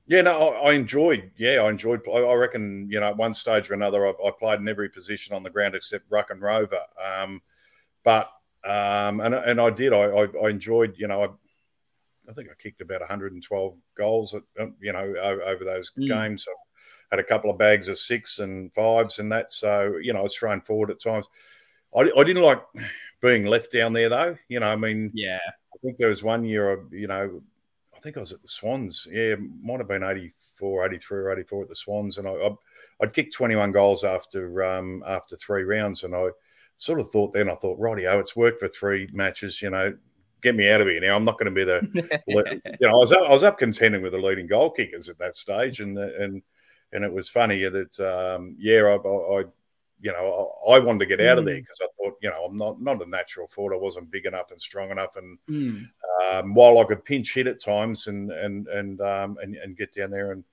Yeah, 0.06 0.22
no, 0.22 0.38
I, 0.38 0.70
I 0.70 0.72
enjoyed. 0.72 1.30
Yeah, 1.36 1.62
I 1.62 1.70
enjoyed. 1.70 2.00
I, 2.08 2.18
I 2.18 2.34
reckon 2.34 2.88
you 2.90 3.00
know, 3.00 3.06
at 3.08 3.16
one 3.16 3.34
stage 3.34 3.70
or 3.70 3.74
another, 3.74 4.06
I, 4.06 4.10
I 4.10 4.30
played 4.38 4.60
in 4.60 4.68
every 4.68 4.88
position 4.88 5.34
on 5.34 5.42
the 5.42 5.50
ground 5.50 5.74
except 5.74 6.04
ruck 6.10 6.30
and 6.30 6.40
rover. 6.40 6.80
Um, 7.02 7.42
but 8.02 8.30
um, 8.64 9.20
and 9.20 9.34
and 9.34 9.60
I 9.60 9.70
did. 9.70 9.92
I 9.92 10.04
I, 10.04 10.26
I 10.44 10.48
enjoyed. 10.48 10.94
You 10.96 11.08
know, 11.08 11.22
I, 11.22 11.28
I 12.30 12.32
think 12.32 12.48
I 12.50 12.54
kicked 12.62 12.80
about 12.80 13.00
112 13.00 13.76
goals. 13.96 14.34
At, 14.34 14.42
um, 14.58 14.74
you 14.80 14.92
know, 14.92 15.14
o- 15.20 15.40
over 15.40 15.64
those 15.64 15.90
Mm. 15.98 16.08
games. 16.08 16.46
I 16.48 16.52
had 17.14 17.24
a 17.24 17.28
couple 17.28 17.50
of 17.50 17.58
bags 17.58 17.88
of 17.88 17.98
six 17.98 18.38
and 18.40 18.72
fives 18.74 19.18
and 19.18 19.30
that. 19.32 19.50
So 19.50 19.98
you 20.02 20.12
know, 20.12 20.20
I 20.20 20.22
was 20.22 20.34
thrown 20.34 20.60
forward 20.60 20.90
at 20.90 21.00
times. 21.00 21.26
I, 21.96 22.10
I 22.16 22.24
didn't 22.24 22.42
like 22.42 22.62
being 23.20 23.46
left 23.46 23.72
down 23.72 23.92
there 23.92 24.08
though. 24.08 24.36
You 24.48 24.60
know, 24.60 24.68
I 24.68 24.76
mean, 24.76 25.10
Yeah. 25.14 25.38
I 25.74 25.76
think 25.82 25.98
there 25.98 26.08
was 26.08 26.24
one 26.24 26.44
year, 26.44 26.84
you 26.90 27.06
know, 27.06 27.42
I 27.94 28.00
think 28.00 28.16
I 28.16 28.20
was 28.20 28.32
at 28.32 28.42
the 28.42 28.48
Swans. 28.48 29.06
Yeah, 29.10 29.34
might 29.62 29.80
have 29.80 29.88
been 29.88 30.02
84, 30.02 30.86
83 30.86 31.18
or 31.18 31.32
84 31.32 31.62
at 31.62 31.68
the 31.68 31.76
Swans. 31.76 32.18
And 32.18 32.26
I, 32.26 32.32
I, 32.32 32.50
I'd 33.02 33.12
kicked 33.12 33.34
21 33.34 33.72
goals 33.72 34.02
after 34.02 34.64
um, 34.64 35.04
after 35.06 35.36
three 35.36 35.62
rounds. 35.62 36.04
And 36.04 36.14
I, 36.14 36.28
sort 36.76 37.00
of 37.00 37.08
thought 37.08 37.32
then, 37.32 37.50
I 37.50 37.54
thought, 37.54 37.80
rightio, 37.80 38.18
it's 38.18 38.36
worked 38.36 38.60
for 38.60 38.68
three 38.68 39.08
matches. 39.12 39.62
You 39.62 39.70
know, 39.70 39.96
get 40.42 40.54
me 40.54 40.70
out 40.70 40.80
of 40.80 40.88
here 40.88 41.00
now. 41.00 41.16
I'm 41.16 41.24
not 41.24 41.38
going 41.38 41.54
to 41.54 41.64
be 41.64 41.64
the, 41.64 42.20
you 42.80 42.88
know, 42.88 42.94
I 42.94 42.98
was 42.98 43.12
up, 43.12 43.22
I 43.22 43.30
was 43.30 43.42
up 43.42 43.58
contending 43.58 44.02
with 44.02 44.12
the 44.12 44.18
leading 44.18 44.46
goal 44.46 44.70
kickers 44.70 45.08
at 45.08 45.18
that 45.18 45.36
stage, 45.36 45.80
and 45.80 45.96
and 45.98 46.42
and 46.94 47.04
it 47.04 47.12
was 47.12 47.28
funny 47.28 47.62
that 47.64 48.00
um, 48.00 48.56
yeah, 48.58 48.82
I, 48.82 48.96
I, 48.96 49.44
you 50.00 50.12
know 50.12 50.52
I, 50.68 50.78
wanted 50.78 51.00
to 51.00 51.06
get 51.06 51.20
out 51.20 51.38
of 51.38 51.44
there 51.44 51.60
because 51.60 51.80
mm. 51.80 51.84
I 51.84 51.88
thought 51.98 52.14
you 52.22 52.30
know 52.30 52.44
I'm 52.46 52.56
not 52.56 52.80
not 52.80 53.02
a 53.02 53.08
natural 53.08 53.46
forward. 53.48 53.74
I 53.74 53.78
wasn't 53.78 54.10
big 54.10 54.26
enough 54.26 54.50
and 54.50 54.60
strong 54.60 54.90
enough, 54.90 55.16
and 55.16 55.38
mm. 55.50 55.86
um, 56.32 56.54
while 56.54 56.78
I 56.78 56.84
could 56.84 57.04
pinch 57.04 57.34
hit 57.34 57.46
at 57.46 57.60
times 57.60 58.06
and 58.06 58.30
and 58.30 58.68
and 58.68 59.00
um, 59.00 59.36
and, 59.42 59.56
and 59.56 59.76
get 59.76 59.92
down 59.92 60.10
there 60.10 60.32
and 60.32 60.44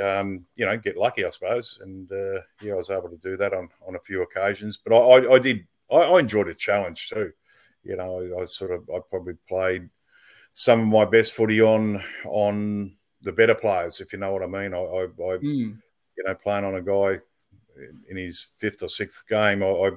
um, 0.00 0.46
you 0.56 0.64
know, 0.66 0.76
get 0.76 0.96
lucky, 0.96 1.24
I 1.24 1.30
suppose. 1.30 1.78
And 1.82 2.10
uh, 2.10 2.40
yeah, 2.62 2.72
I 2.72 2.76
was 2.76 2.90
able 2.90 3.10
to 3.10 3.16
do 3.16 3.36
that 3.36 3.52
on 3.52 3.68
on 3.86 3.96
a 3.96 4.00
few 4.00 4.22
occasions. 4.22 4.78
But 4.78 4.94
I, 4.94 4.98
I, 4.98 5.34
I 5.34 5.38
did, 5.38 5.66
I, 5.90 5.96
I, 5.96 6.20
enjoyed 6.20 6.48
a 6.48 6.54
challenge 6.54 7.08
too. 7.08 7.32
You 7.82 7.96
know, 7.96 8.36
I, 8.38 8.42
I, 8.42 8.44
sort 8.46 8.70
of, 8.70 8.88
I 8.94 8.98
probably 9.10 9.34
played 9.48 9.88
some 10.52 10.80
of 10.80 10.86
my 10.86 11.04
best 11.04 11.32
footy 11.32 11.60
on 11.60 12.02
on 12.24 12.96
the 13.24 13.32
better 13.32 13.54
players, 13.54 14.00
if 14.00 14.12
you 14.12 14.18
know 14.18 14.32
what 14.32 14.42
I 14.42 14.46
mean. 14.46 14.74
I, 14.74 14.78
I, 14.78 15.02
I 15.04 15.38
mm. 15.38 15.76
you 16.16 16.24
know, 16.24 16.34
playing 16.34 16.64
on 16.64 16.76
a 16.76 16.82
guy 16.82 17.20
in 18.08 18.16
his 18.16 18.46
fifth 18.58 18.82
or 18.82 18.88
sixth 18.88 19.26
game, 19.28 19.62
I, 19.62 19.66
I 19.66 19.90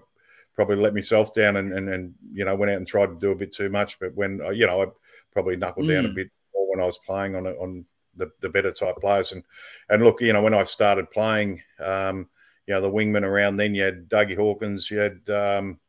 probably 0.56 0.78
let 0.78 0.96
myself 0.96 1.34
down 1.34 1.58
and, 1.58 1.72
and, 1.72 1.88
and 1.88 2.16
you 2.34 2.44
know 2.44 2.56
went 2.56 2.72
out 2.72 2.78
and 2.78 2.88
tried 2.88 3.08
to 3.08 3.20
do 3.20 3.32
a 3.32 3.36
bit 3.36 3.54
too 3.54 3.70
much. 3.70 4.00
But 4.00 4.16
when 4.16 4.42
you 4.54 4.66
know, 4.66 4.82
I 4.82 4.86
probably 5.32 5.56
knuckled 5.56 5.86
mm. 5.86 5.90
down 5.90 6.06
a 6.06 6.10
hmm. 6.10 6.16
bit 6.16 6.32
more 6.56 6.70
when 6.72 6.82
I 6.82 6.86
was 6.86 7.00
playing 7.06 7.36
on 7.36 7.46
on 7.46 7.86
the, 8.18 8.32
the 8.42 8.50
better 8.50 8.72
type 8.72 8.98
players. 8.98 9.32
And 9.32 9.44
and 9.90 10.04
look, 10.04 10.22
you 10.22 10.34
know, 10.34 10.42
when 10.42 10.54
I 10.54 10.64
started 10.64 11.12
playing, 11.12 11.62
um, 11.80 12.28
you 12.66 12.74
know, 12.74 12.82
the 12.82 12.92
wingmen 12.92 13.24
around 13.24 13.58
then, 13.58 13.76
you 13.76 13.84
had 13.84 14.10
Dougie 14.10 14.36
Hawkins, 14.36 14.92
you 14.92 14.98
had, 14.98 15.30
um, 15.30 15.80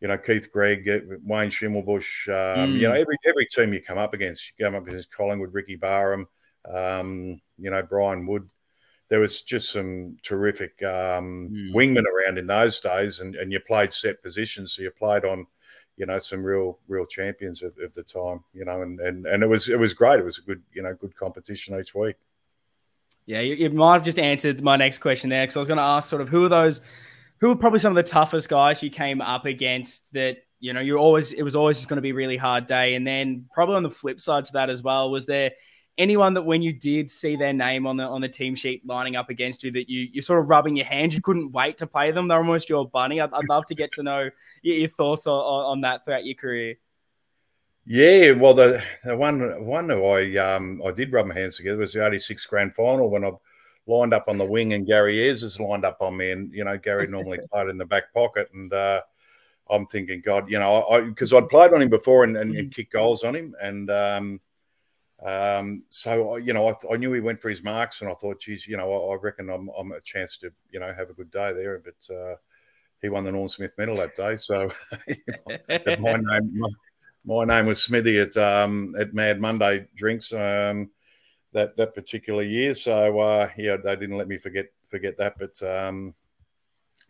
you 0.00 0.08
know, 0.08 0.18
Keith 0.18 0.52
Greig, 0.52 0.88
uh, 0.88 1.00
Wayne 1.24 1.50
Schimmelbusch, 1.50 2.28
um, 2.28 2.74
mm. 2.74 2.80
you 2.80 2.88
know, 2.88 2.94
every 2.94 3.16
every 3.26 3.46
team 3.46 3.72
you 3.72 3.82
come 3.82 3.98
up 3.98 4.14
against, 4.14 4.52
you 4.56 4.64
come 4.64 4.74
up 4.74 4.86
against 4.86 5.12
Collingwood, 5.12 5.54
Ricky 5.54 5.76
Barham, 5.76 6.28
um, 6.70 7.40
you 7.58 7.70
know, 7.70 7.82
Brian 7.82 8.26
Wood. 8.26 8.48
There 9.08 9.20
was 9.20 9.42
just 9.42 9.70
some 9.70 10.16
terrific 10.22 10.82
um, 10.82 11.50
mm. 11.52 11.74
wingmen 11.74 12.04
around 12.04 12.38
in 12.38 12.46
those 12.46 12.80
days, 12.80 13.20
and, 13.20 13.34
and 13.34 13.52
you 13.52 13.60
played 13.60 13.92
set 13.92 14.22
positions. 14.22 14.72
So 14.72 14.82
you 14.82 14.90
played 14.90 15.24
on– 15.24 15.46
you 15.96 16.06
know 16.06 16.18
some 16.18 16.42
real 16.42 16.78
real 16.88 17.04
champions 17.04 17.62
of, 17.62 17.76
of 17.78 17.92
the 17.94 18.02
time 18.02 18.42
you 18.52 18.64
know 18.64 18.82
and, 18.82 19.00
and 19.00 19.26
and 19.26 19.42
it 19.42 19.46
was 19.46 19.68
it 19.68 19.78
was 19.78 19.94
great 19.94 20.18
it 20.18 20.24
was 20.24 20.38
a 20.38 20.42
good 20.42 20.62
you 20.72 20.82
know 20.82 20.94
good 20.94 21.14
competition 21.16 21.78
each 21.78 21.94
week 21.94 22.16
yeah 23.26 23.40
you, 23.40 23.54
you 23.54 23.70
might 23.70 23.94
have 23.94 24.02
just 24.02 24.18
answered 24.18 24.62
my 24.62 24.76
next 24.76 24.98
question 24.98 25.30
there 25.30 25.42
because 25.42 25.56
i 25.56 25.60
was 25.60 25.68
going 25.68 25.78
to 25.78 25.82
ask 25.82 26.08
sort 26.08 26.22
of 26.22 26.28
who 26.28 26.44
are 26.44 26.48
those 26.48 26.80
who 27.40 27.50
are 27.50 27.56
probably 27.56 27.78
some 27.78 27.96
of 27.96 28.04
the 28.04 28.10
toughest 28.10 28.48
guys 28.48 28.82
you 28.82 28.90
came 28.90 29.20
up 29.20 29.44
against 29.44 30.12
that 30.12 30.38
you 30.60 30.72
know 30.72 30.80
you're 30.80 30.98
always 30.98 31.32
it 31.32 31.42
was 31.42 31.54
always 31.54 31.76
just 31.76 31.88
going 31.88 31.98
to 31.98 32.02
be 32.02 32.10
a 32.10 32.14
really 32.14 32.36
hard 32.36 32.66
day 32.66 32.94
and 32.94 33.06
then 33.06 33.46
probably 33.52 33.76
on 33.76 33.82
the 33.82 33.90
flip 33.90 34.18
side 34.18 34.44
to 34.44 34.52
that 34.54 34.70
as 34.70 34.82
well 34.82 35.10
was 35.10 35.26
there 35.26 35.52
anyone 35.98 36.34
that 36.34 36.42
when 36.42 36.62
you 36.62 36.72
did 36.72 37.10
see 37.10 37.36
their 37.36 37.52
name 37.52 37.86
on 37.86 37.96
the 37.96 38.04
on 38.04 38.20
the 38.20 38.28
team 38.28 38.54
sheet 38.54 38.86
lining 38.86 39.16
up 39.16 39.28
against 39.30 39.62
you 39.62 39.70
that 39.72 39.88
you 39.88 40.08
you're 40.12 40.22
sort 40.22 40.40
of 40.40 40.48
rubbing 40.48 40.76
your 40.76 40.86
hands 40.86 41.14
you 41.14 41.20
couldn't 41.20 41.52
wait 41.52 41.76
to 41.78 41.86
play 41.86 42.10
them. 42.10 42.28
They're 42.28 42.38
almost 42.38 42.68
your 42.68 42.88
bunny. 42.88 43.20
I'd, 43.20 43.32
I'd 43.32 43.48
love 43.48 43.66
to 43.66 43.74
get 43.74 43.92
to 43.92 44.02
know 44.02 44.30
your, 44.62 44.76
your 44.76 44.88
thoughts 44.88 45.26
on, 45.26 45.34
on, 45.34 45.80
that 45.82 46.04
throughout 46.04 46.24
your 46.24 46.34
career. 46.34 46.76
Yeah 47.84 48.32
well 48.32 48.54
the, 48.54 48.82
the 49.04 49.16
one 49.16 49.66
one 49.66 49.88
who 49.88 50.04
i 50.04 50.36
um 50.36 50.80
i 50.86 50.92
did 50.92 51.12
rub 51.12 51.26
my 51.26 51.34
hands 51.34 51.56
together 51.56 51.78
was 51.78 51.92
the 51.92 52.06
86 52.06 52.46
grand 52.46 52.74
final 52.74 53.10
when 53.10 53.24
i 53.24 53.32
lined 53.88 54.14
up 54.14 54.26
on 54.28 54.38
the 54.38 54.44
wing 54.44 54.72
and 54.72 54.86
gary 54.86 55.18
ayres 55.18 55.42
is 55.42 55.58
lined 55.58 55.84
up 55.84 55.96
on 56.00 56.16
me 56.16 56.30
and 56.30 56.52
you 56.52 56.62
know 56.62 56.78
gary 56.78 57.08
normally 57.08 57.40
played 57.52 57.68
in 57.68 57.78
the 57.78 57.84
back 57.84 58.14
pocket 58.14 58.48
and 58.54 58.72
uh 58.72 59.00
i'm 59.68 59.84
thinking 59.86 60.22
god 60.24 60.48
you 60.48 60.60
know 60.60 60.84
i 60.92 61.00
because 61.00 61.32
i'd 61.32 61.48
played 61.48 61.72
on 61.72 61.82
him 61.82 61.88
before 61.88 62.22
and, 62.22 62.36
and, 62.36 62.54
and 62.54 62.70
mm. 62.70 62.72
kicked 62.72 62.92
goals 62.92 63.24
on 63.24 63.34
him 63.34 63.52
and 63.60 63.90
um 63.90 64.40
um, 65.24 65.84
so 65.88 66.36
you 66.36 66.52
know, 66.52 66.68
I, 66.68 66.74
I, 66.92 66.96
knew 66.96 67.12
he 67.12 67.20
went 67.20 67.40
for 67.40 67.48
his 67.48 67.62
marks, 67.62 68.00
and 68.00 68.10
I 68.10 68.14
thought, 68.14 68.40
geez, 68.40 68.66
you 68.66 68.76
know, 68.76 68.92
I, 68.92 69.14
I 69.14 69.16
reckon 69.20 69.50
I'm, 69.50 69.70
I'm, 69.78 69.92
a 69.92 70.00
chance 70.00 70.36
to, 70.38 70.52
you 70.70 70.80
know, 70.80 70.92
have 70.92 71.10
a 71.10 71.14
good 71.14 71.30
day 71.30 71.52
there. 71.52 71.80
But 71.84 72.14
uh, 72.14 72.34
he 73.00 73.08
won 73.08 73.22
the 73.22 73.30
Norm 73.30 73.48
Smith 73.48 73.72
medal 73.78 73.96
that 73.96 74.16
day, 74.16 74.36
so 74.36 74.70
my 76.00 76.16
name, 76.16 76.52
my, 76.54 76.68
my, 77.24 77.44
name 77.44 77.66
was 77.66 77.80
Smithy 77.80 78.18
at 78.18 78.36
um, 78.36 78.94
at 78.98 79.14
Mad 79.14 79.40
Monday 79.40 79.86
drinks 79.94 80.32
um, 80.32 80.90
that 81.52 81.76
that 81.76 81.94
particular 81.94 82.42
year. 82.42 82.74
So 82.74 83.20
uh, 83.20 83.48
yeah, 83.56 83.76
they 83.76 83.94
didn't 83.94 84.18
let 84.18 84.28
me 84.28 84.38
forget 84.38 84.66
forget 84.88 85.16
that. 85.18 85.38
But 85.38 85.62
um, 85.62 86.14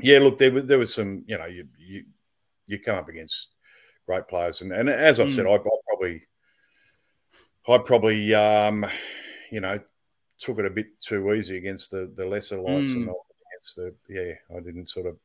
yeah, 0.01 0.19
look, 0.19 0.37
there 0.37 0.53
was 0.53 0.67
there 0.67 0.79
was 0.79 0.93
some, 0.93 1.25
you 1.27 1.39
know, 1.39 1.47
you 1.47 1.67
you 1.79 2.05
you 2.67 2.79
come 2.79 2.97
up 2.97 3.09
against 3.09 3.49
great 4.05 4.29
players, 4.29 4.61
and 4.61 4.71
and 4.71 4.91
as 4.91 5.19
I 5.19 5.25
mm. 5.25 5.31
said, 5.31 5.47
I, 5.47 5.55
I 5.55 5.59
probably 5.89 6.27
I 7.69 7.79
probably, 7.79 8.35
um, 8.35 8.87
you 9.51 9.61
know, 9.61 9.79
took 10.39 10.59
it 10.59 10.67
a 10.67 10.71
bit 10.71 11.01
too 11.01 11.33
easy 11.33 11.57
against 11.57 11.91
the 11.91 12.13
the 12.15 12.27
lesser 12.27 12.61
lights 12.61 12.91
mm. 12.91 12.97
and 12.97 13.07
not 13.07 13.17
against 13.53 13.77
the 13.77 13.95
yeah. 14.09 14.57
I 14.57 14.61
didn't 14.61 14.89
sort 14.89 15.07
of 15.07 15.17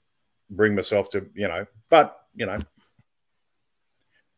bring 0.49 0.75
myself 0.75 1.09
to 1.11 1.27
you 1.33 1.47
know, 1.47 1.65
but 1.89 2.19
you 2.35 2.45
know, 2.45 2.57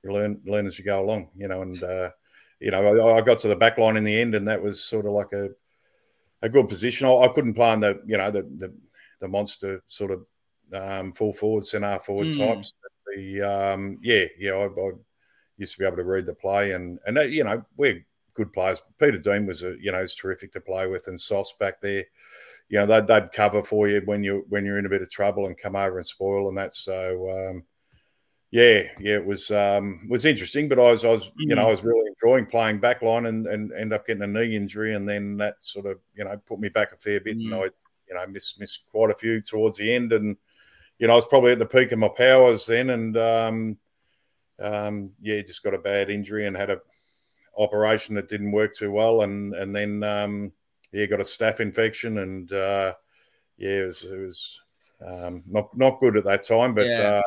you 0.03 0.11
learn 0.11 0.41
learn 0.45 0.65
as 0.65 0.79
you 0.79 0.85
go 0.85 1.01
along, 1.01 1.29
you 1.35 1.47
know, 1.47 1.61
and 1.61 1.83
uh, 1.83 2.09
you 2.59 2.71
know, 2.71 2.85
I, 2.85 3.17
I, 3.17 3.21
got 3.21 3.37
to 3.39 3.47
the 3.47 3.55
back 3.55 3.77
line 3.77 3.97
in 3.97 4.03
the 4.03 4.19
end, 4.19 4.35
and 4.35 4.47
that 4.47 4.61
was 4.61 4.83
sort 4.83 5.05
of 5.05 5.11
like 5.11 5.33
a 5.33 5.49
a 6.41 6.49
good 6.49 6.69
position. 6.69 7.07
I, 7.07 7.13
I 7.13 7.27
couldn't 7.29 7.53
play 7.53 7.69
on 7.69 7.81
the 7.81 8.01
you 8.05 8.17
know 8.17 8.31
the 8.31 8.43
the, 8.43 8.73
the 9.19 9.27
monster 9.27 9.83
sort 9.85 10.11
of 10.11 10.25
um, 10.73 11.11
full 11.11 11.33
forward, 11.33 11.65
centre 11.65 11.99
forward 11.99 12.27
mm. 12.27 12.37
types. 12.37 12.73
The 13.15 13.41
um, 13.41 13.97
yeah, 14.01 14.25
yeah, 14.37 14.51
I, 14.51 14.65
I 14.65 14.91
used 15.59 15.73
to 15.73 15.79
be 15.79 15.85
able 15.85 15.97
to 15.97 16.03
read 16.03 16.25
the 16.25 16.33
play, 16.33 16.71
and 16.71 16.99
and 17.05 17.17
you 17.31 17.43
know 17.43 17.63
we're 17.77 18.05
good 18.33 18.51
players. 18.53 18.81
Peter 18.99 19.17
Dean 19.17 19.45
was 19.45 19.63
a 19.63 19.75
you 19.79 19.91
know 19.91 20.01
is 20.01 20.15
terrific 20.15 20.53
to 20.53 20.61
play 20.61 20.87
with, 20.87 21.07
and 21.07 21.19
Sauce 21.19 21.53
back 21.59 21.81
there. 21.81 22.05
You 22.69 22.79
know 22.79 22.85
they'd, 22.85 23.07
they'd 23.07 23.31
cover 23.31 23.61
for 23.61 23.87
you 23.87 24.01
when 24.05 24.23
you 24.23 24.45
when 24.49 24.65
you're 24.65 24.79
in 24.79 24.85
a 24.85 24.89
bit 24.89 25.01
of 25.01 25.09
trouble 25.09 25.47
and 25.47 25.57
come 25.57 25.75
over 25.75 25.97
and 25.97 26.07
spoil 26.07 26.49
and 26.49 26.57
that. 26.57 26.73
So 26.73 27.29
um, 27.29 27.63
yeah, 28.51 28.83
yeah, 28.99 29.15
it 29.15 29.25
was 29.25 29.51
um, 29.51 30.07
was 30.09 30.25
interesting. 30.25 30.69
But 30.69 30.79
I 30.79 30.91
was 30.91 31.05
I 31.05 31.09
was 31.09 31.31
you 31.37 31.55
know 31.55 31.67
I 31.67 31.71
was 31.71 31.83
really 31.83 32.07
enjoying 32.07 32.45
playing 32.45 32.79
backline 32.79 33.27
and 33.27 33.45
and 33.45 33.71
end 33.73 33.93
up 33.93 34.07
getting 34.07 34.23
a 34.23 34.27
knee 34.27 34.55
injury, 34.55 34.95
and 34.95 35.07
then 35.07 35.37
that 35.37 35.63
sort 35.63 35.85
of 35.85 35.99
you 36.15 36.23
know 36.23 36.35
put 36.47 36.59
me 36.59 36.69
back 36.69 36.93
a 36.93 36.97
fair 36.97 37.19
bit, 37.19 37.37
mm. 37.37 37.45
and 37.45 37.55
I 37.55 37.63
you 37.63 38.15
know 38.15 38.27
missed 38.27 38.59
missed 38.59 38.85
quite 38.89 39.11
a 39.11 39.17
few 39.17 39.41
towards 39.41 39.77
the 39.77 39.93
end, 39.93 40.13
and 40.13 40.37
you 40.97 41.07
know 41.07 41.13
I 41.13 41.15
was 41.15 41.27
probably 41.27 41.51
at 41.51 41.59
the 41.59 41.65
peak 41.65 41.91
of 41.91 41.99
my 41.99 42.09
powers 42.09 42.65
then, 42.65 42.89
and 42.91 43.17
um, 43.17 43.77
um, 44.61 45.11
yeah, 45.21 45.41
just 45.41 45.63
got 45.63 45.73
a 45.73 45.79
bad 45.79 46.09
injury 46.09 46.47
and 46.47 46.55
had 46.55 46.69
a 46.69 46.79
operation 47.57 48.15
that 48.15 48.29
didn't 48.29 48.51
work 48.51 48.73
too 48.73 48.91
well, 48.91 49.21
and 49.21 49.53
and 49.55 49.75
then 49.75 50.03
um, 50.03 50.51
yeah, 50.91 51.05
got 51.05 51.19
a 51.19 51.23
staph 51.23 51.59
infection, 51.59 52.19
and 52.19 52.51
uh, 52.51 52.93
yeah, 53.57 53.81
it 53.81 53.85
was, 53.85 54.03
it 54.03 54.17
was 54.17 54.61
um, 55.05 55.43
not 55.47 55.75
not 55.77 55.99
good 55.99 56.17
at 56.17 56.25
that 56.25 56.43
time, 56.43 56.73
but 56.73 56.87
yeah. 56.87 57.01
uh, 57.01 57.21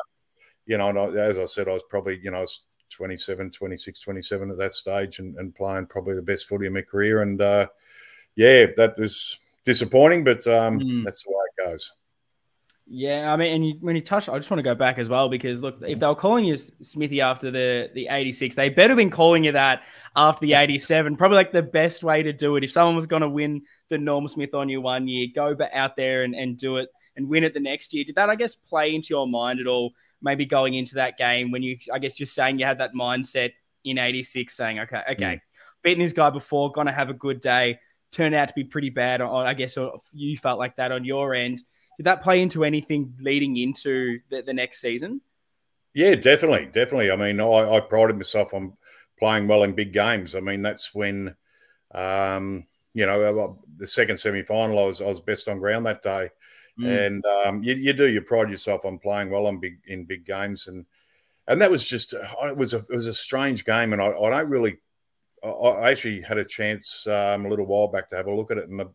you 0.66 0.78
know, 0.78 1.10
as 1.10 1.38
I 1.38 1.44
said, 1.44 1.68
I 1.68 1.72
was 1.72 1.84
probably 1.88 2.18
you 2.22 2.30
know 2.30 2.38
I 2.38 2.40
was 2.40 2.60
27, 2.90 3.50
26, 3.50 4.00
27 4.00 4.50
at 4.50 4.58
that 4.58 4.72
stage, 4.72 5.18
and, 5.18 5.36
and 5.36 5.54
playing 5.54 5.86
probably 5.86 6.14
the 6.14 6.22
best 6.22 6.48
footy 6.48 6.66
of 6.66 6.72
my 6.72 6.82
career, 6.82 7.22
and 7.22 7.40
uh, 7.40 7.66
yeah, 8.36 8.66
that 8.76 8.98
was 8.98 9.38
disappointing, 9.64 10.24
but 10.24 10.46
um, 10.46 10.78
mm. 10.80 11.04
that's 11.04 11.24
the 11.24 11.30
way 11.30 11.44
it 11.56 11.70
goes. 11.70 11.92
Yeah, 12.94 13.32
I 13.32 13.36
mean, 13.36 13.54
and 13.54 13.66
you, 13.66 13.74
when 13.80 13.96
you 13.96 14.02
touch, 14.02 14.28
I 14.28 14.36
just 14.36 14.50
want 14.50 14.58
to 14.58 14.62
go 14.62 14.74
back 14.74 14.98
as 14.98 15.08
well 15.08 15.30
because 15.30 15.62
look, 15.62 15.78
if 15.80 15.98
they 15.98 16.06
were 16.06 16.14
calling 16.14 16.44
you 16.44 16.58
Smithy 16.58 17.22
after 17.22 17.50
the 17.50 17.88
the 17.94 18.08
eighty 18.08 18.32
six, 18.32 18.54
they 18.54 18.68
better 18.68 18.90
have 18.90 18.98
been 18.98 19.08
calling 19.08 19.44
you 19.44 19.52
that 19.52 19.84
after 20.14 20.44
the 20.44 20.52
eighty 20.52 20.78
seven. 20.78 21.16
Probably 21.16 21.36
like 21.36 21.52
the 21.52 21.62
best 21.62 22.02
way 22.02 22.22
to 22.22 22.34
do 22.34 22.56
it. 22.56 22.64
If 22.64 22.70
someone 22.70 22.94
was 22.94 23.06
going 23.06 23.22
to 23.22 23.30
win 23.30 23.62
the 23.88 23.96
Norm 23.96 24.28
Smith 24.28 24.52
on 24.52 24.68
you 24.68 24.82
one 24.82 25.08
year, 25.08 25.28
go 25.34 25.56
out 25.72 25.96
there 25.96 26.24
and, 26.24 26.34
and 26.34 26.58
do 26.58 26.76
it 26.76 26.90
and 27.16 27.30
win 27.30 27.44
it 27.44 27.54
the 27.54 27.60
next 27.60 27.94
year. 27.94 28.04
Did 28.04 28.16
that, 28.16 28.28
I 28.28 28.34
guess, 28.34 28.54
play 28.54 28.94
into 28.94 29.06
your 29.08 29.26
mind 29.26 29.58
at 29.58 29.66
all? 29.66 29.94
Maybe 30.20 30.44
going 30.44 30.74
into 30.74 30.96
that 30.96 31.16
game 31.16 31.50
when 31.50 31.62
you, 31.62 31.78
I 31.90 31.98
guess, 31.98 32.12
just 32.12 32.34
saying 32.34 32.58
you 32.58 32.66
had 32.66 32.80
that 32.80 32.92
mindset 32.92 33.52
in 33.86 33.96
eighty 33.96 34.22
six, 34.22 34.54
saying, 34.54 34.80
okay, 34.80 35.00
okay, 35.12 35.36
mm. 35.36 35.40
beating 35.82 36.04
this 36.04 36.12
guy 36.12 36.28
before, 36.28 36.70
gonna 36.70 36.92
have 36.92 37.08
a 37.08 37.14
good 37.14 37.40
day. 37.40 37.78
Turned 38.10 38.34
out 38.34 38.48
to 38.48 38.54
be 38.54 38.64
pretty 38.64 38.90
bad. 38.90 39.22
I 39.22 39.54
guess 39.54 39.78
you 40.12 40.36
felt 40.36 40.58
like 40.58 40.76
that 40.76 40.92
on 40.92 41.06
your 41.06 41.32
end 41.32 41.64
did 41.96 42.06
that 42.06 42.22
play 42.22 42.40
into 42.40 42.64
anything 42.64 43.14
leading 43.20 43.56
into 43.56 44.20
the, 44.30 44.42
the 44.42 44.52
next 44.52 44.80
season? 44.80 45.20
Yeah, 45.94 46.14
definitely, 46.14 46.66
definitely. 46.66 47.10
I 47.10 47.16
mean, 47.16 47.40
I, 47.40 47.76
I, 47.76 47.80
prided 47.80 48.16
myself 48.16 48.54
on 48.54 48.72
playing 49.18 49.46
well 49.46 49.62
in 49.62 49.74
big 49.74 49.92
games. 49.92 50.34
I 50.34 50.40
mean, 50.40 50.62
that's 50.62 50.94
when, 50.94 51.36
um, 51.94 52.66
you 52.94 53.04
know, 53.04 53.22
uh, 53.22 53.52
the 53.76 53.86
second 53.86 54.16
semi 54.16 54.42
final, 54.42 54.78
I 54.78 54.86
was 54.86 55.00
I 55.02 55.06
was 55.06 55.20
best 55.20 55.48
on 55.48 55.58
ground 55.58 55.84
that 55.86 56.02
day, 56.02 56.30
mm. 56.80 57.06
and 57.06 57.24
um, 57.26 57.62
you, 57.62 57.74
you, 57.74 57.92
do 57.92 58.06
you 58.06 58.22
pride 58.22 58.50
yourself 58.50 58.84
on 58.84 58.98
playing 58.98 59.30
well 59.30 59.48
in 59.48 59.60
big 59.60 59.80
in 59.86 60.04
big 60.04 60.24
games, 60.24 60.66
and 60.66 60.86
and 61.46 61.60
that 61.60 61.70
was 61.70 61.86
just 61.86 62.14
uh, 62.14 62.46
it 62.46 62.56
was 62.56 62.72
a 62.72 62.78
it 62.78 62.90
was 62.90 63.06
a 63.06 63.14
strange 63.14 63.64
game, 63.64 63.92
and 63.92 64.00
I, 64.00 64.08
I 64.08 64.30
don't 64.30 64.50
really. 64.50 64.78
I 65.44 65.90
actually 65.90 66.20
had 66.20 66.38
a 66.38 66.44
chance 66.44 67.04
um, 67.08 67.46
a 67.46 67.48
little 67.48 67.66
while 67.66 67.88
back 67.88 68.08
to 68.08 68.16
have 68.16 68.28
a 68.28 68.34
look 68.34 68.52
at 68.52 68.58
it, 68.58 68.68
and 68.68 68.78
the, 68.78 68.92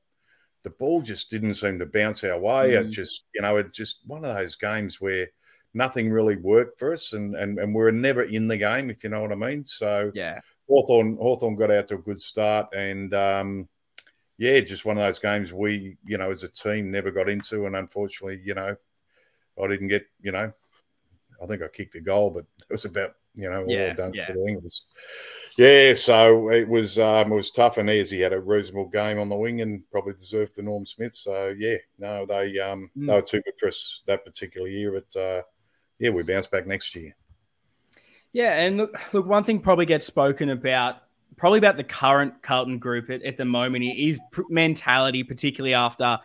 the 0.67 0.75
ball 0.77 1.01
just 1.01 1.30
didn't 1.30 1.53
seem 1.53 1.80
to 1.80 1.86
bounce 1.86 2.25
our 2.25 2.38
way. 2.38 2.71
Mm. 2.71 2.82
It 2.82 2.89
just, 2.89 3.25
you 3.34 3.41
know, 3.41 3.56
it 3.56 3.73
just 3.73 4.01
one 4.06 4.25
of 4.25 4.36
those 4.36 4.58
games 4.58 4.99
where 4.99 5.30
nothing 5.73 6.12
really 6.12 6.36
worked 6.36 6.77
for 6.77 6.91
us, 6.91 7.13
and 7.13 7.36
and 7.36 7.58
and 7.58 7.73
we 7.73 7.84
are 7.84 7.91
never 7.91 8.23
in 8.23 8.49
the 8.49 8.58
game, 8.58 8.89
if 8.89 9.01
you 9.01 9.10
know 9.10 9.21
what 9.21 9.32
I 9.32 9.36
mean. 9.36 9.63
So 9.65 10.12
yeah, 10.13 10.41
Hawthorn 10.67 11.15
Hawthorn 11.15 11.56
got 11.56 11.71
out 11.71 11.88
to 11.88 11.95
a 11.95 11.99
good 11.99 12.19
start, 12.19 12.73
and 12.75 13.13
um, 13.13 13.69
yeah, 14.38 14.60
just 14.60 14.86
one 14.86 14.97
of 14.97 15.03
those 15.03 15.19
games 15.19 15.53
we, 15.53 15.95
you 16.06 16.17
know, 16.17 16.30
as 16.30 16.43
a 16.43 16.49
team 16.49 16.91
never 16.91 17.12
got 17.12 17.30
into, 17.30 17.65
and 17.65 17.75
unfortunately, 17.75 18.41
you 18.43 18.53
know, 18.53 18.75
I 19.62 19.67
didn't 19.67 19.88
get, 19.88 20.06
you 20.21 20.34
know, 20.34 20.51
I 21.41 21.45
think 21.45 21.63
I 21.63 21.67
kicked 21.69 21.95
a 21.95 22.01
goal, 22.01 22.30
but 22.30 22.45
it 22.69 22.71
was 22.71 22.86
about, 22.86 23.15
you 23.38 23.50
know, 23.50 23.63
all 23.63 23.69
yeah, 23.69 23.93
done 23.93 24.12
yeah. 24.13 24.26
sort 24.26 24.38
of 24.38 24.43
thing. 24.43 24.56
It 24.56 24.63
was, 24.63 24.84
yeah, 25.58 25.93
so 25.93 26.50
it 26.50 26.67
was 26.67 27.00
um, 27.00 27.32
it 27.32 27.36
was 27.36 27.52
tough, 27.52 27.78
and 27.78 27.89
as 27.89 28.12
he 28.12 28.19
had 28.19 28.34
a 28.34 28.39
reasonable 28.39 28.89
game 28.89 29.19
on 29.19 29.30
the 29.30 29.36
wing 29.36 29.62
and 29.62 29.84
probably 29.91 30.13
deserved 30.13 30.56
the 30.56 30.63
Norm 30.63 30.86
Smith. 30.86 31.13
So 31.13 31.56
yeah, 31.58 31.78
no, 31.97 32.26
they 32.26 32.60
um, 32.60 32.91
mm. 32.97 33.08
they 33.08 33.13
were 33.13 33.21
too 33.21 33.41
good 33.41 33.54
for 33.60 33.67
us 33.67 34.02
that 34.08 34.26
particular 34.26 34.67
year, 34.67 34.91
but 34.91 35.19
uh, 35.19 35.41
yeah, 36.00 36.10
we 36.10 36.23
bounce 36.23 36.47
back 36.47 36.67
next 36.67 36.95
year. 36.95 37.15
Yeah, 38.34 38.54
and 38.54 38.78
look, 38.78 39.13
look, 39.13 39.26
one 39.26 39.43
thing 39.43 39.60
probably 39.60 39.86
gets 39.86 40.06
spoken 40.06 40.50
about, 40.50 40.97
probably 41.38 41.60
about 41.60 41.78
the 41.78 41.84
current 41.84 42.43
Carlton 42.43 42.78
group 42.78 43.10
at, 43.10 43.23
at 43.23 43.38
the 43.38 43.45
moment 43.45 43.86
is 43.86 44.19
mentality, 44.50 45.23
particularly 45.23 45.73
after 45.73 46.19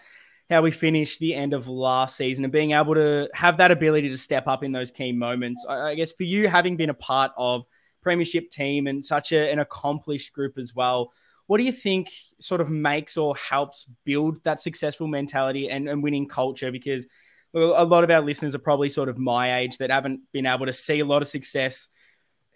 how 0.50 0.62
we 0.62 0.70
finished 0.70 1.18
the 1.18 1.34
end 1.34 1.54
of 1.54 1.68
last 1.68 2.16
season 2.16 2.44
and 2.44 2.52
being 2.52 2.72
able 2.72 2.94
to 2.94 3.28
have 3.34 3.56
that 3.56 3.70
ability 3.70 4.08
to 4.08 4.18
step 4.18 4.46
up 4.46 4.62
in 4.62 4.72
those 4.72 4.90
key 4.90 5.12
moments. 5.12 5.64
I, 5.68 5.94
guess 5.94 6.12
for 6.12 6.24
you, 6.24 6.48
having 6.48 6.76
been 6.76 6.90
a 6.90 6.94
part 6.94 7.32
of 7.36 7.64
premiership 8.02 8.50
team 8.50 8.86
and 8.86 9.04
such 9.04 9.32
a, 9.32 9.50
an 9.50 9.60
accomplished 9.60 10.32
group 10.32 10.58
as 10.58 10.74
well, 10.74 11.12
what 11.46 11.58
do 11.58 11.64
you 11.64 11.72
think 11.72 12.08
sort 12.40 12.60
of 12.60 12.70
makes 12.70 13.16
or 13.16 13.34
helps 13.36 13.86
build 14.04 14.42
that 14.44 14.60
successful 14.60 15.06
mentality 15.06 15.70
and, 15.70 15.88
and 15.88 16.02
winning 16.02 16.28
culture? 16.28 16.70
Because 16.70 17.06
a 17.54 17.84
lot 17.84 18.04
of 18.04 18.10
our 18.10 18.22
listeners 18.22 18.54
are 18.54 18.60
probably 18.60 18.88
sort 18.88 19.08
of 19.08 19.18
my 19.18 19.58
age 19.58 19.78
that 19.78 19.90
haven't 19.90 20.20
been 20.32 20.46
able 20.46 20.66
to 20.66 20.72
see 20.72 21.00
a 21.00 21.04
lot 21.04 21.22
of 21.22 21.28
success 21.28 21.88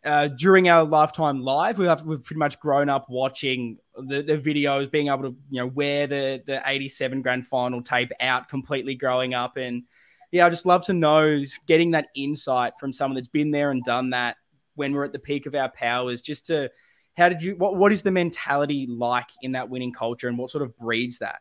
uh, 0.07 0.29
during 0.29 0.69
our 0.69 0.85
lifetime 0.85 1.43
live. 1.43 1.79
We 1.79 1.87
have 1.87 2.03
we've 2.03 2.23
pretty 2.23 2.39
much 2.39 2.61
grown 2.61 2.89
up 2.89 3.07
watching 3.11 3.79
the, 3.97 4.23
the 4.23 4.39
videos, 4.39 4.91
being 4.91 5.09
able 5.09 5.23
to 5.25 5.37
you 5.51 5.61
know 5.61 5.67
wear 5.67 6.07
the 6.07 6.43
the 6.47 6.63
'87 6.65 7.23
grand 7.23 7.47
final 7.47 7.83
tape 7.83 8.13
out 8.21 8.49
completely 8.49 8.95
growing 8.95 9.35
up, 9.35 9.57
and 9.57 9.83
yeah, 10.31 10.47
I 10.47 10.51
just 10.51 10.65
love 10.65 10.87
to 10.87 10.93
know 10.93 11.45
getting 11.67 11.91
that 11.91 12.07
insight 12.15 12.75
from 12.79 12.93
someone 12.93 13.17
that's 13.17 13.29
been 13.29 13.51
there 13.51 13.71
and 13.73 13.83
done 13.83 14.11
that 14.11 14.37
when 14.77 14.93
we're 14.93 15.05
at 15.05 15.13
the 15.13 15.19
peak 15.19 15.47
of 15.47 15.55
our 15.55 15.71
powers. 15.71 16.21
Just 16.21 16.47
to 16.47 16.71
how 17.17 17.29
did 17.29 17.43
you 17.43 17.57
what 17.57 17.77
what 17.77 17.91
is 17.91 18.03
the 18.03 18.13
mentality 18.13 18.87
like 18.89 19.29
in 19.43 19.53
that 19.53 19.69
winning 19.69 19.93
culture, 19.93 20.29
and 20.29 20.39
what 20.39 20.51
sort 20.51 20.63
of 20.63 20.77
breeds 20.79 21.19
that? 21.19 21.41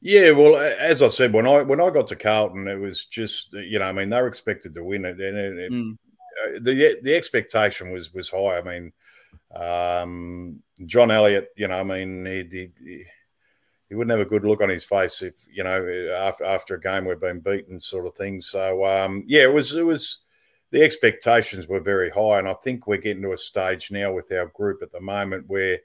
Yeah, 0.00 0.30
well, 0.30 0.54
as 0.56 1.02
I 1.02 1.08
said, 1.08 1.32
when 1.32 1.48
I 1.48 1.62
when 1.62 1.80
I 1.80 1.90
got 1.90 2.06
to 2.08 2.16
Carlton, 2.16 2.68
it 2.68 2.78
was 2.78 3.06
just 3.06 3.54
you 3.54 3.80
know, 3.80 3.86
I 3.86 3.92
mean, 3.92 4.10
they 4.10 4.20
were 4.22 4.28
expected 4.28 4.74
to 4.74 4.84
win 4.84 5.04
it, 5.04 5.18
and 5.20 5.58
it, 5.58 5.72
mm. 5.72 5.98
The 6.60 6.98
the 7.02 7.14
expectation 7.14 7.90
was 7.90 8.12
was 8.12 8.30
high. 8.30 8.58
I 8.58 8.62
mean, 8.62 8.92
um, 9.54 10.62
John 10.86 11.10
Elliott, 11.10 11.48
you 11.56 11.68
know, 11.68 11.78
I 11.78 11.84
mean, 11.84 12.24
he, 12.26 12.70
he, 12.84 13.04
he 13.88 13.94
wouldn't 13.94 14.16
have 14.16 14.26
a 14.26 14.28
good 14.28 14.44
look 14.44 14.60
on 14.60 14.68
his 14.68 14.84
face 14.84 15.22
if 15.22 15.36
you 15.50 15.64
know 15.64 16.14
after 16.16 16.44
after 16.44 16.74
a 16.74 16.80
game 16.80 17.04
we've 17.04 17.20
been 17.20 17.40
beaten, 17.40 17.80
sort 17.80 18.06
of 18.06 18.14
thing. 18.14 18.40
So 18.40 18.84
um, 18.84 19.24
yeah, 19.26 19.42
it 19.42 19.52
was 19.52 19.74
it 19.74 19.86
was 19.86 20.18
the 20.70 20.82
expectations 20.82 21.66
were 21.66 21.80
very 21.80 22.10
high, 22.10 22.38
and 22.38 22.48
I 22.48 22.54
think 22.54 22.86
we're 22.86 22.98
getting 22.98 23.22
to 23.22 23.32
a 23.32 23.38
stage 23.38 23.90
now 23.90 24.12
with 24.12 24.30
our 24.32 24.46
group 24.46 24.82
at 24.82 24.92
the 24.92 25.00
moment 25.00 25.44
where 25.46 25.78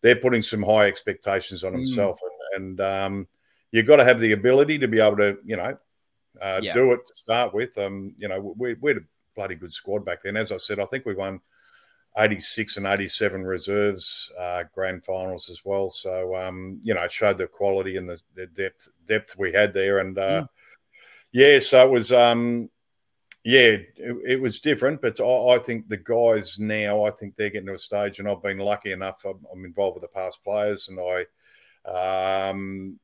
they're 0.00 0.16
putting 0.16 0.42
some 0.42 0.62
high 0.62 0.86
expectations 0.86 1.64
on 1.64 1.74
mm. 1.74 2.18
and, 2.54 2.54
and 2.54 2.80
um, 2.80 3.28
you've 3.72 3.86
got 3.86 3.96
to 3.96 4.04
have 4.04 4.20
the 4.20 4.32
ability 4.32 4.78
to 4.78 4.88
be 4.88 5.00
able 5.00 5.16
to, 5.16 5.38
you 5.44 5.56
know, 5.56 5.76
uh, 6.40 6.60
yeah. 6.62 6.72
do 6.72 6.92
it 6.92 7.06
to 7.06 7.14
start 7.14 7.52
with. 7.52 7.76
Um, 7.78 8.14
you 8.16 8.28
know, 8.28 8.54
we, 8.56 8.74
we 8.74 8.90
had 8.90 8.98
a 8.98 9.06
bloody 9.38 9.54
good 9.54 9.72
squad 9.72 10.04
back 10.04 10.24
then. 10.24 10.36
As 10.36 10.50
I 10.50 10.56
said, 10.56 10.80
I 10.80 10.86
think 10.86 11.06
we 11.06 11.14
won 11.14 11.40
86 12.18 12.76
and 12.76 12.86
87 12.86 13.44
reserves 13.44 14.32
uh, 14.36 14.64
grand 14.74 15.04
finals 15.04 15.48
as 15.48 15.64
well. 15.64 15.90
So, 15.90 16.34
um, 16.34 16.80
you 16.82 16.92
know, 16.92 17.02
it 17.02 17.12
showed 17.12 17.38
the 17.38 17.46
quality 17.46 17.96
and 17.96 18.08
the, 18.08 18.20
the 18.34 18.48
depth 18.48 18.88
depth 19.06 19.38
we 19.38 19.52
had 19.52 19.72
there. 19.72 20.00
And 20.00 20.18
uh, 20.18 20.42
mm. 20.42 20.48
yeah, 21.30 21.60
so 21.60 21.86
it 21.86 21.90
was, 21.92 22.10
um, 22.12 22.68
yeah, 23.44 23.76
it, 23.96 24.16
it, 24.26 24.40
was 24.40 24.58
different. 24.58 25.00
But 25.00 25.20
I, 25.20 25.54
I, 25.54 25.58
think 25.58 25.88
the 25.88 25.98
guys 25.98 26.58
now, 26.58 27.04
I 27.04 27.12
think 27.12 27.36
they're 27.36 27.50
getting 27.50 27.68
to 27.68 27.74
a 27.74 27.78
stage, 27.78 28.18
and 28.18 28.28
I've 28.28 28.42
been 28.42 28.58
lucky 28.58 28.90
enough. 28.90 29.24
I'm, 29.24 29.46
I'm 29.52 29.64
involved 29.64 29.94
with 29.94 30.02
the 30.02 30.20
past 30.20 30.42
players, 30.42 30.88
and 30.88 30.98
I. 30.98 31.26
Um, 31.88 32.98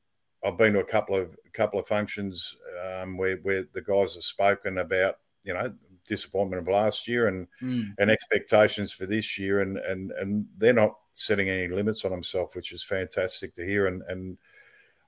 I've 0.44 0.58
been 0.58 0.74
to 0.74 0.80
a 0.80 0.84
couple 0.84 1.16
of 1.16 1.34
couple 1.54 1.80
of 1.80 1.86
functions 1.86 2.54
um, 3.00 3.16
where 3.16 3.36
where 3.38 3.64
the 3.72 3.80
guys 3.80 4.12
have 4.12 4.24
spoken 4.24 4.76
about 4.76 5.14
you 5.42 5.54
know 5.54 5.72
disappointment 6.06 6.60
of 6.60 6.68
last 6.68 7.08
year 7.08 7.28
and 7.28 7.46
mm. 7.62 7.92
and 7.98 8.10
expectations 8.10 8.92
for 8.92 9.06
this 9.06 9.38
year 9.38 9.60
and 9.60 9.78
and 9.78 10.12
and 10.12 10.46
they're 10.58 10.72
not 10.72 10.94
setting 11.12 11.48
any 11.48 11.68
limits 11.68 12.04
on 12.04 12.12
himself, 12.12 12.54
which 12.54 12.72
is 12.72 12.84
fantastic 12.84 13.54
to 13.54 13.64
hear. 13.64 13.86
And 13.86 14.02
and 14.02 14.38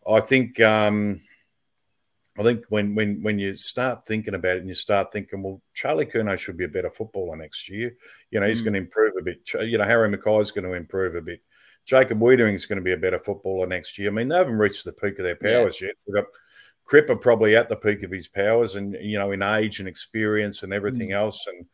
I 0.08 0.20
think 0.20 0.60
um, 0.60 1.20
I 2.38 2.42
think 2.42 2.64
when 2.68 2.94
when 2.94 3.22
when 3.22 3.38
you 3.38 3.56
start 3.56 4.06
thinking 4.06 4.34
about 4.34 4.56
it 4.56 4.60
and 4.60 4.68
you 4.68 4.74
start 4.74 5.12
thinking, 5.12 5.42
well, 5.42 5.62
Charlie 5.74 6.06
Curnow 6.06 6.38
should 6.38 6.56
be 6.56 6.64
a 6.64 6.68
better 6.68 6.90
footballer 6.90 7.36
next 7.36 7.68
year. 7.68 7.94
You 8.30 8.40
know, 8.40 8.46
he's 8.46 8.62
mm. 8.62 8.66
going 8.66 8.74
to 8.74 8.80
improve 8.80 9.14
a 9.18 9.22
bit. 9.22 9.50
You 9.60 9.78
know, 9.78 9.84
Harry 9.84 10.14
McKay 10.14 10.40
is 10.40 10.52
going 10.52 10.64
to 10.64 10.74
improve 10.74 11.14
a 11.14 11.22
bit. 11.22 11.40
Jacob 11.84 12.18
Weitering 12.18 12.54
is 12.54 12.66
going 12.66 12.78
to 12.78 12.84
be 12.84 12.92
a 12.92 12.96
better 12.96 13.18
footballer 13.18 13.66
next 13.66 13.96
year. 13.96 14.10
I 14.10 14.12
mean, 14.12 14.28
they 14.28 14.36
haven't 14.36 14.58
reached 14.58 14.84
the 14.84 14.92
peak 14.92 15.18
of 15.18 15.24
their 15.24 15.36
powers 15.36 15.80
yeah. 15.80 15.86
yet. 15.86 15.96
We've 16.06 16.16
got 16.16 16.24
Cripper 16.88 17.20
probably 17.20 17.56
at 17.56 17.68
the 17.68 17.76
peak 17.76 18.02
of 18.02 18.10
his 18.10 18.28
powers, 18.28 18.76
and 18.76 18.96
you 19.00 19.18
know, 19.18 19.32
in 19.32 19.42
age 19.42 19.80
and 19.80 19.88
experience 19.88 20.62
and 20.62 20.72
everything 20.72 21.10
mm. 21.10 21.16
else, 21.16 21.46
and 21.46 21.66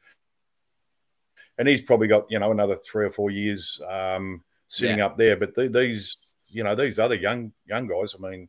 and 1.58 1.68
he's 1.68 1.82
probably 1.82 2.08
got 2.08 2.30
you 2.30 2.38
know 2.38 2.50
another 2.50 2.76
three 2.76 3.04
or 3.04 3.10
four 3.10 3.30
years 3.30 3.80
um, 3.88 4.42
sitting 4.66 4.98
yeah. 4.98 5.06
up 5.06 5.18
there. 5.18 5.36
But 5.36 5.54
the, 5.54 5.68
these, 5.68 6.34
you 6.48 6.64
know, 6.64 6.74
these 6.74 6.98
other 6.98 7.14
young 7.14 7.52
young 7.66 7.86
guys, 7.86 8.14
I 8.18 8.30
mean, 8.30 8.48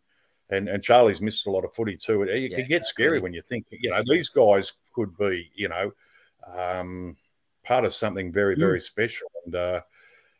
and 0.49 0.69
and 0.69 0.81
Charlie's 0.81 1.21
missed 1.21 1.47
a 1.47 1.51
lot 1.51 1.65
of 1.65 1.75
footy 1.75 1.97
too. 1.97 2.23
It, 2.23 2.29
it 2.29 2.51
yeah, 2.51 2.57
can 2.59 2.67
get 2.69 2.85
scary 2.85 3.19
when 3.19 3.33
you 3.33 3.41
think, 3.41 3.67
you 3.71 3.89
know, 3.89 4.01
these 4.05 4.29
guys 4.29 4.71
could 4.93 5.17
be, 5.17 5.51
you 5.53 5.67
know, 5.67 5.91
um, 6.57 7.17
part 7.65 7.83
of 7.83 7.93
something 7.93 8.31
very 8.31 8.55
very 8.55 8.79
mm. 8.79 8.83
special, 8.83 9.27
and. 9.45 9.55
Uh, 9.55 9.81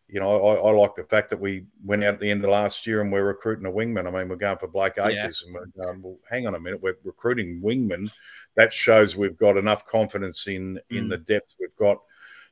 you 0.07 0.19
know, 0.19 0.45
I, 0.45 0.55
I, 0.55 0.71
like 0.71 0.95
the 0.95 1.05
fact 1.05 1.29
that 1.29 1.39
we 1.39 1.65
went 1.83 2.03
out 2.03 2.15
at 2.15 2.19
the 2.19 2.29
end 2.29 2.43
of 2.43 2.51
last 2.51 2.85
year 2.85 3.01
and 3.01 3.11
we're 3.11 3.23
recruiting 3.23 3.65
a 3.65 3.71
wingman. 3.71 4.07
I 4.07 4.11
mean, 4.11 4.29
we're 4.29 4.35
going 4.35 4.57
for 4.57 4.67
Blake 4.67 4.97
Acres, 4.97 5.43
yeah. 5.47 5.59
and 5.59 5.89
um, 5.89 6.01
well, 6.03 6.17
hang 6.29 6.45
on 6.45 6.55
a 6.55 6.59
minute, 6.59 6.81
we're 6.81 6.97
recruiting 7.03 7.61
wingmen. 7.63 8.11
That 8.55 8.71
shows 8.71 9.15
we've 9.15 9.37
got 9.37 9.57
enough 9.57 9.85
confidence 9.85 10.47
in 10.47 10.79
in 10.89 11.05
mm. 11.05 11.09
the 11.09 11.17
depth 11.17 11.55
we've 11.59 11.75
got 11.77 11.97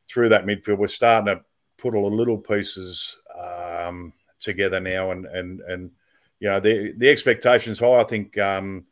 through 0.07 0.29
that 0.29 0.45
midfield. 0.45 0.79
We're 0.79 0.87
starting 0.87 1.35
to 1.35 1.43
put 1.77 1.93
all 1.93 2.09
the 2.09 2.15
little 2.15 2.37
pieces 2.37 3.17
um, 3.39 4.13
together 4.39 4.79
now, 4.79 5.11
and 5.11 5.25
and 5.25 5.61
and 5.61 5.91
you 6.39 6.49
know 6.49 6.59
the 6.59 6.93
the 6.97 7.09
expectations 7.09 7.79
high. 7.79 7.99
I 7.99 8.03
think 8.03 8.37
um, 8.37 8.85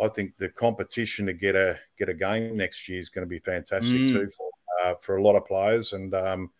I 0.00 0.08
think 0.08 0.36
the 0.36 0.48
competition 0.48 1.26
to 1.26 1.32
get 1.32 1.54
a 1.54 1.78
get 1.98 2.08
a 2.08 2.14
game 2.14 2.56
next 2.56 2.88
year 2.88 2.98
is 2.98 3.08
going 3.08 3.26
to 3.26 3.28
be 3.28 3.38
fantastic 3.38 4.00
mm. 4.00 4.08
too 4.08 4.28
for 4.28 4.50
uh, 4.84 4.94
for 5.00 5.16
a 5.16 5.22
lot 5.22 5.36
of 5.36 5.44
players, 5.44 5.92
and 5.92 6.14
um, 6.14 6.50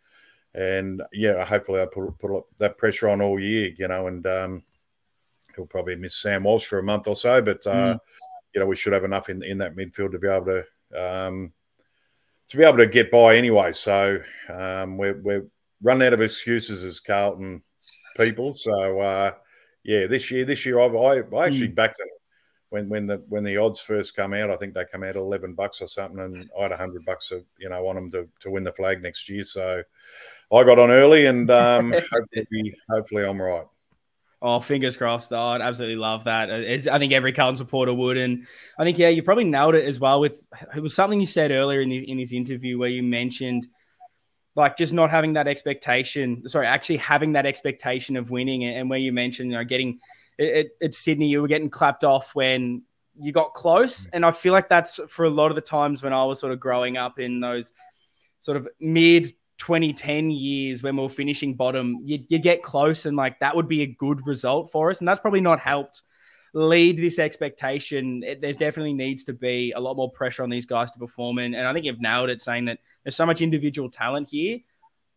and 0.55 1.03
yeah, 1.13 1.45
hopefully 1.45 1.81
I 1.81 1.87
put 1.87 2.19
put 2.19 2.45
that 2.59 2.79
pressure 2.79 3.09
on 3.09 3.21
all 3.21 3.39
year, 3.39 3.73
you 3.77 3.89
know, 3.89 4.07
and 4.07 4.27
um, 4.27 4.63
he'll 5.55 5.67
probably 5.67 5.97
miss 5.97 6.17
Sam 6.17 6.45
Walsh 6.45 6.67
for 6.67 6.79
a 6.79 6.83
month 6.83 7.07
or 7.09 7.17
so, 7.17 7.43
but 7.43 7.67
uh, 7.67 7.95
mm. 7.95 7.99
you 8.55 8.61
know 8.61 8.67
we 8.67 8.77
should 8.77 8.93
have 8.93 9.05
enough 9.05 9.29
in 9.29 9.43
in 9.43 9.59
that 9.59 9.77
midfield 9.77 10.13
to 10.13 10.19
be 10.19 10.29
able 10.29 10.47
to 10.47 10.65
um, 10.97 11.53
to 12.49 12.57
be 12.57 12.65
able 12.65 12.79
to 12.79 12.87
get 12.87 13.11
by 13.11 13.37
anyway. 13.37 13.73
So 13.73 14.21
um, 14.53 14.97
we're 14.97 15.21
we're 15.21 15.47
running 15.83 16.07
out 16.07 16.15
of 16.15 16.21
excuses 16.21 16.83
as 16.83 17.01
Carlton 17.01 17.63
people. 18.17 18.55
So 18.55 19.01
uh, 19.01 19.33
yeah, 19.85 20.07
this 20.07 20.31
year 20.31 20.45
this 20.45 20.65
year 20.65 20.81
I 20.81 20.87
I, 20.87 21.17
I 21.17 21.47
actually 21.47 21.69
mm. 21.69 21.75
backed 21.75 21.99
them 21.99 22.09
when 22.71 22.89
when 22.89 23.07
the 23.07 23.23
when 23.29 23.45
the 23.45 23.57
odds 23.57 23.81
first 23.81 24.17
come 24.17 24.35
out. 24.35 24.51
I 24.51 24.57
think 24.57 24.75
they 24.75 24.85
come 24.85 25.03
out 25.03 25.17
eleven 25.17 25.55
bucks 25.55 25.81
or 25.81 25.87
something, 25.87 26.21
and 26.21 26.51
I 26.59 26.63
had 26.63 26.73
hundred 26.73 27.05
bucks, 27.05 27.31
of, 27.31 27.45
you 27.59 27.69
know, 27.69 27.87
on 27.87 27.95
them 27.95 28.11
to 28.13 28.29
to 28.41 28.51
win 28.51 28.65
the 28.65 28.73
flag 28.73 29.03
next 29.03 29.29
year. 29.29 29.45
So 29.45 29.83
I 30.53 30.65
got 30.65 30.79
on 30.79 30.91
early, 30.91 31.27
and 31.27 31.51
um, 31.51 31.93
hopefully, 32.13 32.77
hopefully, 32.91 33.25
I'm 33.25 33.41
right. 33.41 33.67
Oh, 34.41 34.61
fingers 34.61 34.97
crossed! 34.97 35.33
Oh, 35.33 35.49
I'd 35.49 35.61
absolutely 35.61 35.97
love 35.97 36.25
that. 36.25 36.51
It's, 36.51 36.87
I 36.87 36.99
think 36.99 37.13
every 37.13 37.33
Carlton 37.33 37.57
supporter 37.57 37.93
would, 37.93 38.17
and 38.17 38.47
I 38.79 38.85
think 38.85 38.99
yeah, 38.99 39.09
you 39.09 39.23
probably 39.23 39.45
nailed 39.45 39.75
it 39.75 39.85
as 39.85 39.99
well. 39.99 40.21
With 40.21 40.41
it 40.77 40.81
was 40.81 40.95
something 40.95 41.19
you 41.19 41.27
said 41.27 41.51
earlier 41.51 41.81
in 41.81 41.89
this 41.89 42.03
in 42.03 42.19
this 42.19 42.33
interview 42.33 42.79
where 42.79 42.89
you 42.89 43.03
mentioned 43.03 43.67
like 44.55 44.77
just 44.77 44.93
not 44.93 45.11
having 45.11 45.33
that 45.35 45.49
expectation. 45.49 46.49
Sorry, 46.49 46.67
actually 46.67 46.99
having 46.99 47.33
that 47.33 47.47
expectation 47.47 48.17
of 48.17 48.31
winning, 48.31 48.65
and 48.65 48.91
where 48.91 48.99
you 48.99 49.13
mentioned 49.13 49.51
you 49.51 49.57
know 49.57 49.65
getting 49.65 49.99
it, 50.39 50.77
at 50.83 50.95
Sydney, 50.95 51.29
you 51.29 51.43
were 51.43 51.49
getting 51.49 51.71
clapped 51.71 52.05
off 52.05 52.35
when 52.35 52.83
you 53.21 53.33
got 53.33 53.55
close, 53.55 54.09
and 54.13 54.25
I 54.25 54.33
feel 54.33 54.53
like 54.53 54.69
that's 54.69 55.01
for 55.09 55.25
a 55.25 55.31
lot 55.31 55.51
of 55.51 55.57
the 55.57 55.61
times 55.61 56.03
when 56.03 56.13
I 56.13 56.25
was 56.25 56.39
sort 56.39 56.53
of 56.53 56.61
growing 56.61 56.97
up 56.97 57.19
in 57.19 57.41
those 57.41 57.73
sort 58.41 58.57
of 58.57 58.69
mid 58.81 59.33
2010 59.59 60.31
years 60.31 60.83
when 60.83 60.97
we 60.97 61.05
are 61.05 61.09
finishing 61.09 61.55
bottom, 61.55 62.01
you, 62.05 62.25
you 62.29 62.39
get 62.39 62.63
close 62.63 63.07
and 63.07 63.17
like 63.17 63.39
that 63.41 63.55
would 63.55 63.69
be 63.69 63.83
a 63.83 63.87
good 63.87 64.25
result 64.27 64.71
for 64.71 64.91
us. 64.91 65.01
And 65.01 65.09
that's 65.09 65.21
probably 65.21 65.41
not 65.41 65.59
helped 65.59 66.03
lead 66.55 66.97
this 66.97 67.19
expectation. 67.19 68.23
There's 68.41 68.57
definitely 68.57 68.95
needs 68.95 69.25
to 69.25 69.33
be 69.33 69.73
a 69.73 69.81
lot 69.81 69.97
more 69.97 70.11
pressure 70.11 70.43
on 70.43 70.51
these 70.51 70.67
guys 70.67 70.91
to 70.93 70.99
perform. 70.99 71.39
And, 71.39 71.55
and 71.55 71.67
I 71.67 71.73
think 71.73 71.85
you've 71.85 72.01
nailed 72.01 72.31
it 72.31 72.41
saying 72.41 72.67
that 72.67 72.79
there's 73.03 73.17
so 73.17 73.27
much 73.27 73.43
individual 73.43 73.91
talent 73.91 74.29
here. 74.31 74.61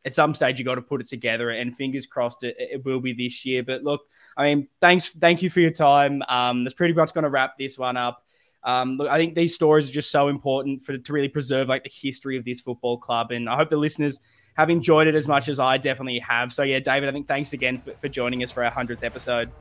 At 0.04 0.14
some 0.16 0.34
stage, 0.34 0.58
you 0.58 0.66
got 0.66 0.76
to 0.76 0.82
put 0.82 1.02
it 1.02 1.08
together, 1.08 1.52
and 1.52 1.76
fingers 1.76 2.08
crossed, 2.08 2.44
it, 2.44 2.56
it 2.58 2.86
will 2.86 3.00
be 3.00 3.14
this 3.14 3.46
year. 3.46 3.62
But 3.62 3.84
look, 3.84 4.02
I 4.36 4.44
mean, 4.44 4.68
thanks, 4.80 5.10
thank 5.10 5.42
you 5.44 5.50
for 5.50 5.60
your 5.60 5.72
time. 5.72 6.24
Um, 6.28 6.64
that's 6.64 6.74
pretty 6.74 6.94
much 6.94 7.14
going 7.14 7.24
to 7.24 7.30
wrap 7.30 7.58
this 7.58 7.78
one 7.78 7.98
up. 7.98 8.24
Um, 8.64 8.98
look, 8.98 9.10
I 9.10 9.18
think 9.18 9.36
these 9.36 9.56
stories 9.56 9.90
are 9.90 9.92
just 9.92 10.12
so 10.12 10.28
important 10.28 10.84
for 10.84 10.98
to 10.98 11.14
really 11.14 11.30
preserve 11.30 11.68
like 11.68 11.84
the 11.84 11.92
history 11.92 12.38
of 12.38 12.46
this 12.46 12.60
football 12.60 12.98
club, 12.98 13.32
and 13.32 13.50
I 13.50 13.56
hope 13.56 13.70
the 13.70 13.78
listeners 13.78 14.20
have 14.56 14.70
enjoyed 14.70 15.08
it 15.08 15.16
as 15.16 15.28
much 15.28 15.48
as 15.48 15.60
I 15.60 15.78
definitely 15.78 16.20
have. 16.20 16.52
So 16.52 16.64
yeah, 16.64 16.80
David, 16.80 17.10
I 17.10 17.12
think 17.12 17.28
thanks 17.28 17.54
again 17.54 17.78
for, 17.78 17.92
for 17.92 18.08
joining 18.08 18.44
us 18.44 18.52
for 18.52 18.64
our 18.64 18.72
hundredth 18.72 19.04
episode. 19.04 19.52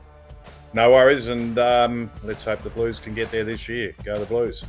No 0.73 0.91
worries, 0.91 1.29
and 1.29 1.57
um, 1.59 2.11
let's 2.23 2.43
hope 2.43 2.63
the 2.63 2.69
Blues 2.69 2.99
can 2.99 3.13
get 3.13 3.31
there 3.31 3.43
this 3.43 3.67
year. 3.67 3.93
Go 4.03 4.19
the 4.19 4.25
Blues. 4.25 4.65